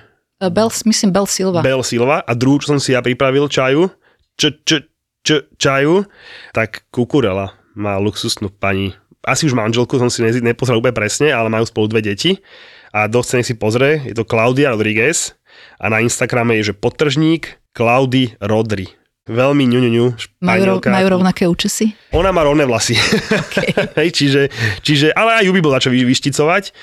[0.40, 1.60] Uh, Bel, myslím Bel Silva.
[1.60, 3.92] Bel Silva a druhú, čo som si ja pripravil čaju,
[4.40, 4.88] č, č,
[5.22, 6.08] č, čaju,
[6.56, 11.64] tak Kukurela má luxusnú pani asi už manželku som si nepozrel úplne presne, ale majú
[11.64, 12.36] spolu dve deti
[12.94, 15.34] a dosť si pozrie, je to Claudia Rodriguez
[15.82, 18.86] a na Instagrame je, že potržník Claudy Rodri.
[19.24, 20.06] Veľmi ňu, ňu, ňu
[20.44, 21.96] majú, majú rovnaké účesy?
[22.12, 22.94] Ona má rovné vlasy.
[23.48, 23.72] Okay.
[23.98, 24.42] Hej, čiže,
[24.84, 26.76] čiže, ale aj ju by bol čo vyšticovať.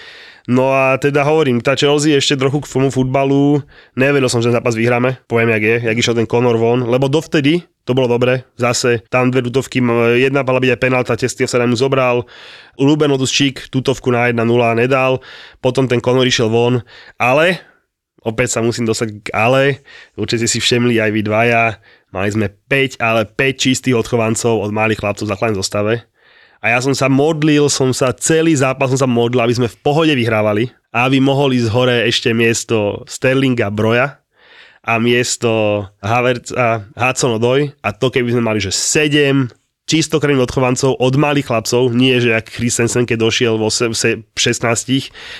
[0.49, 3.61] No a teda hovorím, tá Chelsea ešte trochu k tomu futbalu,
[3.93, 7.05] nevedel som, že ten zápas vyhráme, poviem, jak je, jak išiel ten Conor von, lebo
[7.05, 9.81] dovtedy to bolo dobre, zase tam dve tutovky,
[10.17, 12.25] jedna mala byť aj penálta, testie sa mu zobral,
[12.77, 14.41] Ruben Odusčík tutovku na 1-0
[14.77, 15.21] nedal,
[15.61, 16.81] potom ten Conor išiel von,
[17.17, 17.61] ale
[18.21, 19.81] opäť sa musím dostať k ale,
[20.13, 21.81] určite si všemli aj vy dvaja,
[22.13, 25.93] mali sme 5, ale 5 čistých odchovancov od malých chlapcov v základnej zostave.
[26.61, 29.79] A ja som sa modlil, som sa celý zápas som sa modlil, aby sme v
[29.81, 34.21] pohode vyhrávali a aby mohol ísť hore ešte miesto Sterlinga Broja
[34.85, 39.49] a miesto Havertz a Hudson Odoj a to keby sme mali, že 7
[39.89, 44.31] čistokrvných odchovancov od malých chlapcov, nie že ak Christensen, keď došiel vo 16,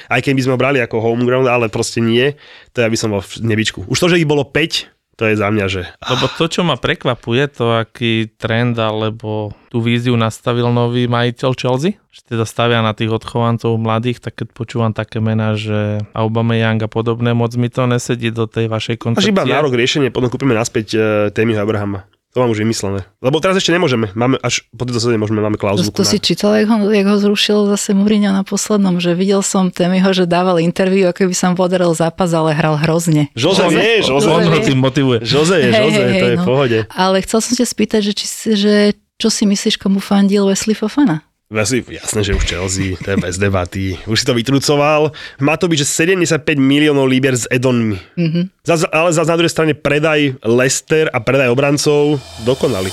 [0.10, 2.34] aj keď by sme ho brali ako homeground, ale proste nie,
[2.74, 3.86] to ja by som bol v nebičku.
[3.88, 4.90] Už to, že ich bolo 5,
[5.22, 5.86] to je za mňa, že...
[6.02, 12.02] Lebo to, čo ma prekvapuje, to aký trend alebo tú víziu nastavil nový majiteľ Chelsea,
[12.10, 16.90] že teda stavia na tých odchovancov mladých, tak keď počúvam také mená, že Aubameyang a
[16.90, 19.30] podobné, moc mi to nesedí do tej vašej koncepcie.
[19.30, 22.10] Až iba na rok riešenie, potom kúpime naspäť uh, Témiho Abrahama.
[22.32, 23.04] To mám už vymyslené.
[23.20, 24.08] Lebo teraz ešte nemôžeme.
[24.16, 25.92] Máme, až po tejto sezóne môžeme, máme klauzulu.
[25.92, 29.44] To, to si čítal, jak ho, jak ho zrušil zase Mourinho na poslednom, že videl
[29.44, 33.28] som Temiho, že dával interviu, ako by som podaril zápas, ale hral hrozne.
[33.36, 35.28] Jose, Jose vie, Jose, on ho tým motivuje.
[35.28, 36.44] Jose je, Jose, hey, to je no.
[36.44, 36.80] v pohode.
[36.96, 38.26] Ale chcel som ťa spýtať, že, či,
[38.56, 38.74] že
[39.20, 41.28] čo si myslíš, komu fandil Wesley Fofana?
[41.52, 44.00] Jasné, že už Chelsea, to je bez debaty.
[44.08, 45.12] Už si to vytrucoval.
[45.44, 48.00] Má to byť, že 75 miliónov líber s Edonmi.
[48.16, 48.64] Mm-hmm.
[48.64, 52.88] Zas, ale zase na druhej strane predaj Lester a predaj obrancov dokonali.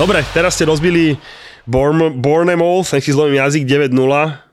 [0.00, 1.20] Dobre, teraz ste rozbili
[1.66, 3.96] Bournemouth, nech si zlomím jazyk, 9-0.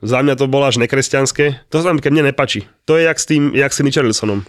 [0.04, 1.64] Za mňa to bolo až nekresťanské.
[1.72, 2.68] To sa keď mne nepačí.
[2.84, 4.44] To je jak s tým, jak s Richarlisonom.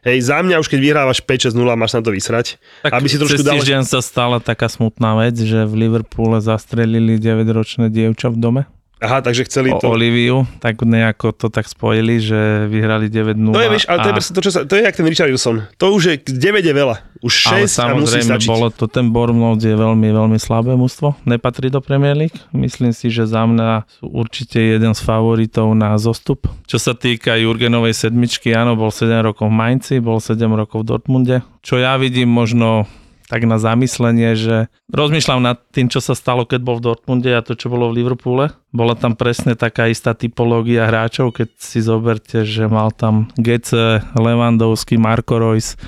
[0.00, 2.56] Hej, za mňa už keď vyhrávaš 5-6-0, máš na to vysrať.
[2.80, 3.60] Tak aby si trošku dal...
[3.60, 8.62] týždeň sa stala taká smutná vec, že v Liverpoole zastrelili 9-ročné dievča v dome.
[9.00, 9.96] Aha, takže chceli o to...
[9.96, 13.48] Oliviu, tak nejako to tak spojili, že vyhrali 9-0.
[13.48, 14.04] To je, vieš, ale a...
[14.04, 15.56] to je to, čo sa, to je jak ten Richardson.
[15.80, 16.96] To už je, 9 je veľa.
[17.24, 21.16] Už 6 ale samozrejme, bolo to, ten Bournemouth je veľmi, veľmi slabé mužstvo.
[21.24, 22.36] Nepatrí do Premier League.
[22.52, 26.44] Myslím si, že za mňa sú určite jeden z favoritov na zostup.
[26.68, 30.86] Čo sa týka Jurgenovej sedmičky, áno, bol 7 rokov v Mainci, bol 7 rokov v
[30.92, 31.36] Dortmunde.
[31.64, 32.84] Čo ja vidím možno
[33.30, 37.46] tak na zamyslenie, že rozmýšľam nad tým, čo sa stalo, keď bol v Dortmunde a
[37.46, 38.50] to, čo bolo v Liverpoole.
[38.74, 44.98] Bola tam presne taká istá typológia hráčov, keď si zoberte, že mal tam Gece, Lewandowski,
[44.98, 45.78] Marco Reus,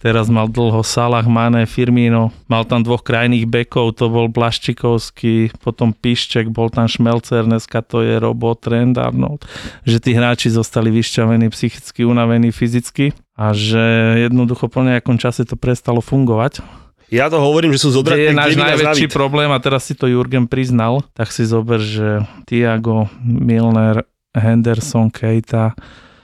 [0.00, 2.32] Teraz mal dlho Salah, Mane, Firmino.
[2.48, 8.00] Mal tam dvoch krajných bekov, to bol Blaščikovský, potom Pišček, bol tam Šmelcer, dneska to
[8.00, 9.44] je Robot, Trend, Arnold.
[9.84, 15.60] Že tí hráči zostali vyšťavení psychicky, unavení fyzicky a že jednoducho po nejakom čase to
[15.60, 16.64] prestalo fungovať
[17.10, 18.30] ja to hovorím, že sú zodratné.
[18.30, 23.10] je náš najväčší problém a teraz si to Jurgen priznal, tak si zober, že Tiago,
[23.20, 25.74] Milner, Henderson, Keita,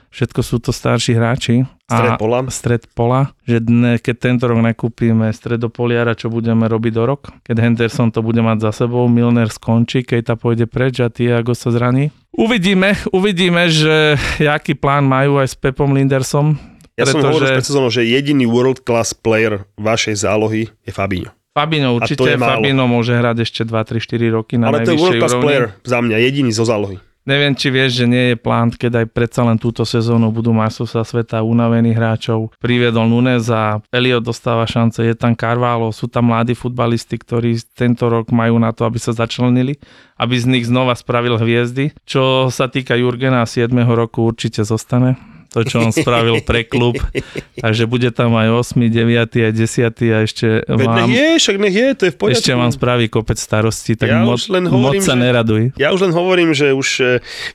[0.07, 1.67] všetko sú to starší hráči.
[1.87, 2.39] Stred pola.
[2.51, 7.55] Stred pola, že dne, keď tento rok nekúpime stredopoliara, čo budeme robiť do rok, keď
[7.63, 12.11] Henderson to bude mať za sebou, Milner skončí, Keita pôjde preč a Tiago sa zraní.
[12.35, 16.59] Uvidíme, uvidíme, že aký plán majú aj s Pepom Lindersom,
[16.97, 17.21] ja pretože...
[17.21, 21.31] som hovoril pred že jediný world class player vašej zálohy je Fabinho.
[21.53, 25.17] Fabino určite, Fabino môže hrať ešte 2, 3, 4 roky na Ale to je world
[25.17, 25.45] class úrovni.
[25.45, 27.01] player za mňa, jediný zo zálohy.
[27.27, 31.03] Neviem, či vieš, že nie je plán, keď aj predsa len túto sezónu budú majstrovstvá
[31.03, 32.55] sveta unavených hráčov.
[32.55, 38.07] Priviedol Nunes a Elliot dostáva šance, je tam Carvalho, sú tam mladí futbalisti, ktorí tento
[38.07, 39.75] rok majú na to, aby sa začlenili,
[40.15, 41.91] aby z nich znova spravil hviezdy.
[42.07, 43.75] Čo sa týka Jurgena 7.
[43.91, 45.19] roku určite zostane
[45.57, 47.01] to, čo on spravil pre klub.
[47.65, 51.09] Takže bude tam aj 8, 9 a 10 a ešte Veď mám...
[51.09, 52.45] Nech je, však nech je, to je v poriadku.
[52.45, 55.63] Ešte vám spraví kopec starostí, tak ja moc, len hovorím, moc sa že, neraduj.
[55.81, 56.87] Ja už len hovorím, že už...
[57.01, 57.05] E,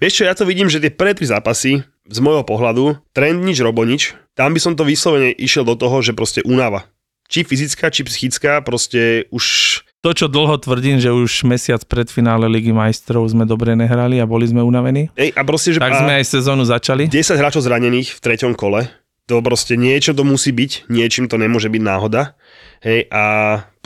[0.03, 3.63] vieš čo, ja to vidím, že tie prvé tri zápasy z môjho pohľadu, trend nič,
[3.63, 6.91] robo nič, tam by som to vyslovene išiel do toho, že proste unáva.
[7.31, 12.51] Či fyzická, či psychická, proste už to, čo dlho tvrdím, že už mesiac pred finále
[12.51, 15.15] Ligy majstrov sme dobre nehrali a boli sme unavení.
[15.15, 17.07] Ej, a proste, že tak sme aj sezónu začali.
[17.07, 18.91] 10 hráčov zranených v treťom kole.
[19.31, 22.35] To proste niečo to musí byť, niečím to nemôže byť náhoda.
[22.83, 23.25] Hej, a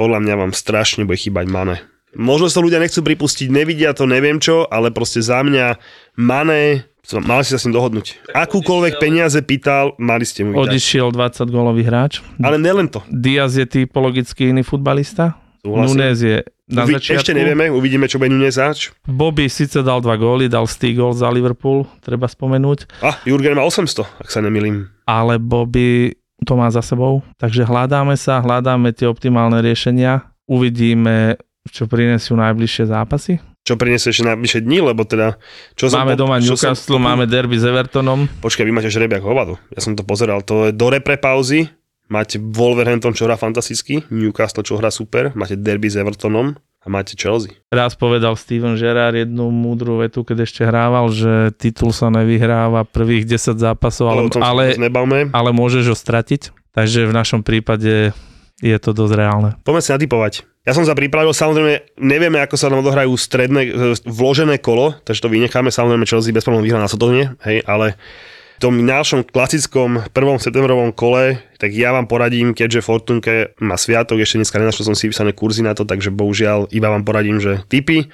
[0.01, 1.85] podľa mňa vám strašne bude chýbať Mane.
[2.17, 5.77] Možno sa ľudia nechcú pripustiť, nevidia to, neviem čo, ale proste za mňa
[6.17, 8.35] Mane Mali ste sa s ním dohodnúť.
[8.35, 10.75] Akúkoľvek peniaze pýtal, mali ste mu vydať.
[10.75, 12.19] Odišiel 20 gólový hráč.
[12.43, 12.99] Ale nelen to.
[13.07, 15.39] Diaz je typologicky iný futbalista.
[15.67, 15.99] Súhlasím.
[15.99, 16.37] Nunes je
[16.71, 17.19] na Uvi- začiatku.
[17.27, 18.95] Ešte nevieme, uvidíme, čo bude Nunes zač.
[19.03, 23.03] Bobby síce dal dva góly, dal stý gól za Liverpool, treba spomenúť.
[23.03, 24.87] A, Jurgen má 800, ak sa nemilím.
[25.11, 26.15] Ale Bobby
[26.47, 32.87] to má za sebou, takže hľadáme sa, hľadáme tie optimálne riešenia, uvidíme, čo prinesú najbližšie
[32.87, 33.43] zápasy.
[33.67, 35.43] Čo prinesie ešte najbližšie dni, lebo teda...
[35.75, 37.03] Čo máme som, doma Newcastle, som...
[37.03, 38.31] máme derby s Evertonom.
[38.39, 39.59] Počkaj, vy máte žrebiak hovadu.
[39.75, 41.67] Ja som to pozeral, to je do repre pauzy,
[42.07, 47.19] Máte Wolverhampton, čo hrá fantasticky, Newcastle, čo hrá super, máte derby s Evertonom a máte
[47.19, 47.59] Chelsea.
[47.75, 53.27] Raz povedal Steven Gerrard jednu múdru vetu, keď ešte hrával, že titul sa nevyhráva prvých
[53.27, 54.65] 10 zápasov, ale, ale,
[55.35, 56.55] ale môžeš ho stratiť.
[56.71, 58.15] Takže v našom prípade
[58.63, 59.51] je to dosť reálne.
[59.67, 60.47] Poďme si natypovať.
[60.67, 63.71] Ja som sa pripravil, samozrejme, nevieme, ako sa nám odohrajú stredné, e,
[64.03, 67.95] vložené kolo, takže to vynecháme, samozrejme, Chelsea bez problémov vyhrá na Sotonie, hej, ale
[68.57, 70.17] v tom našom klasickom 1.
[70.41, 75.13] septembrovom kole, tak ja vám poradím, keďže Fortunke má sviatok, ešte dneska nenašiel som si
[75.13, 78.09] vypísané kurzy na to, takže bohužiaľ iba vám poradím, že typy,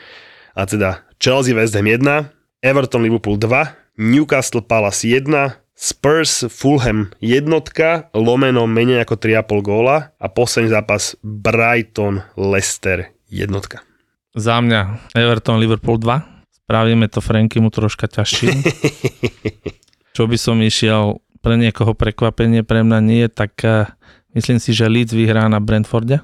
[0.58, 5.30] a teda Chelsea West Ham 1, Everton Liverpool 2, Newcastle Palace 1,
[5.78, 13.86] Spurs Fulham jednotka, lomeno menej ako 3,5 góla a posledný zápas Brighton Leicester jednotka.
[14.34, 16.66] Za mňa Everton Liverpool 2.
[16.66, 18.50] Spravíme to Franky mu troška ťažšie.
[20.12, 23.88] Čo by som išiel pre niekoho prekvapenie, pre mňa nie, tak uh,
[24.36, 26.20] myslím si, že Leeds vyhrá na Brentforde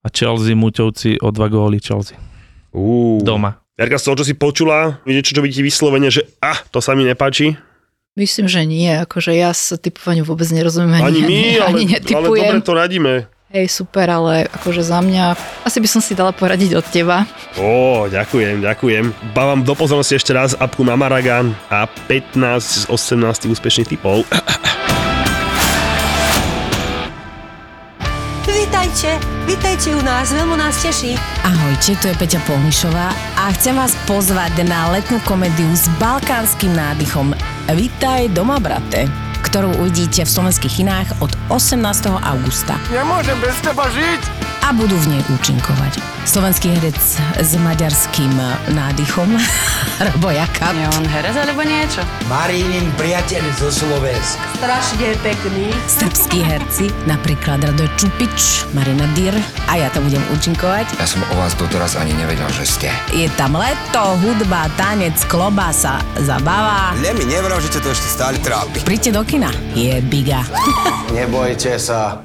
[0.00, 2.16] a Chelsea Muťovci o dva góly Chelsea.
[2.70, 3.18] Uh.
[3.24, 3.60] Doma.
[3.80, 6.84] Jarka, z toho, čo si počula, vidíte, čo, čo by ti vyslovene, že ah, to
[6.84, 7.56] sa mi nepáči?
[8.12, 8.92] Myslím, že nie.
[8.92, 11.00] Akože ja sa typovaniu vôbec nerozumiem.
[11.00, 12.20] Ani, ani my, ani, ale, netypujem.
[12.20, 13.14] ale dobre to radíme.
[13.50, 15.34] Hej, super, ale akože za mňa
[15.66, 17.26] asi by som si dala poradiť od teba.
[17.58, 19.34] Ó, ďakujem, ďakujem.
[19.34, 24.22] Bávam do pozornosti ešte raz apku na Maragan a 15 z 18 úspešných typov.
[28.46, 29.18] Vítajte,
[29.50, 31.18] vítajte u nás, veľmi nás teší.
[31.42, 37.34] Ahojte, tu je Peťa Polnišová a chcem vás pozvať na letnú komédiu s balkánskym nádychom
[37.74, 41.80] Vítaj doma, brate ktorú uvidíte v slovenských kinách od 18.
[42.20, 42.76] augusta.
[42.92, 44.49] Nemôžem bez teba žiť!
[44.60, 45.98] A budú v nej účinkovať.
[46.22, 47.00] Slovenský herec
[47.40, 48.30] s maďarským
[48.70, 49.34] nádychom,
[50.06, 50.76] Robo Jakab.
[50.76, 52.04] Je on herec alebo niečo?
[52.28, 54.38] Marínin priateľ zo Slovenska.
[54.60, 55.72] Strašne pekný.
[55.88, 59.34] Srbskí herci, napríklad Radoj Čupič, Marina Dyr
[59.66, 61.00] a ja tam budem účinkovať.
[61.00, 62.88] Ja som o vás doteraz ani nevedel, že ste.
[63.10, 66.94] Je tam leto, hudba, tanec, klobasa, zabava.
[67.00, 68.84] Ne mi nevral, že to ešte stále trápi.
[68.84, 70.44] Príďte do kina, je biga.
[71.16, 72.22] Nebojte sa,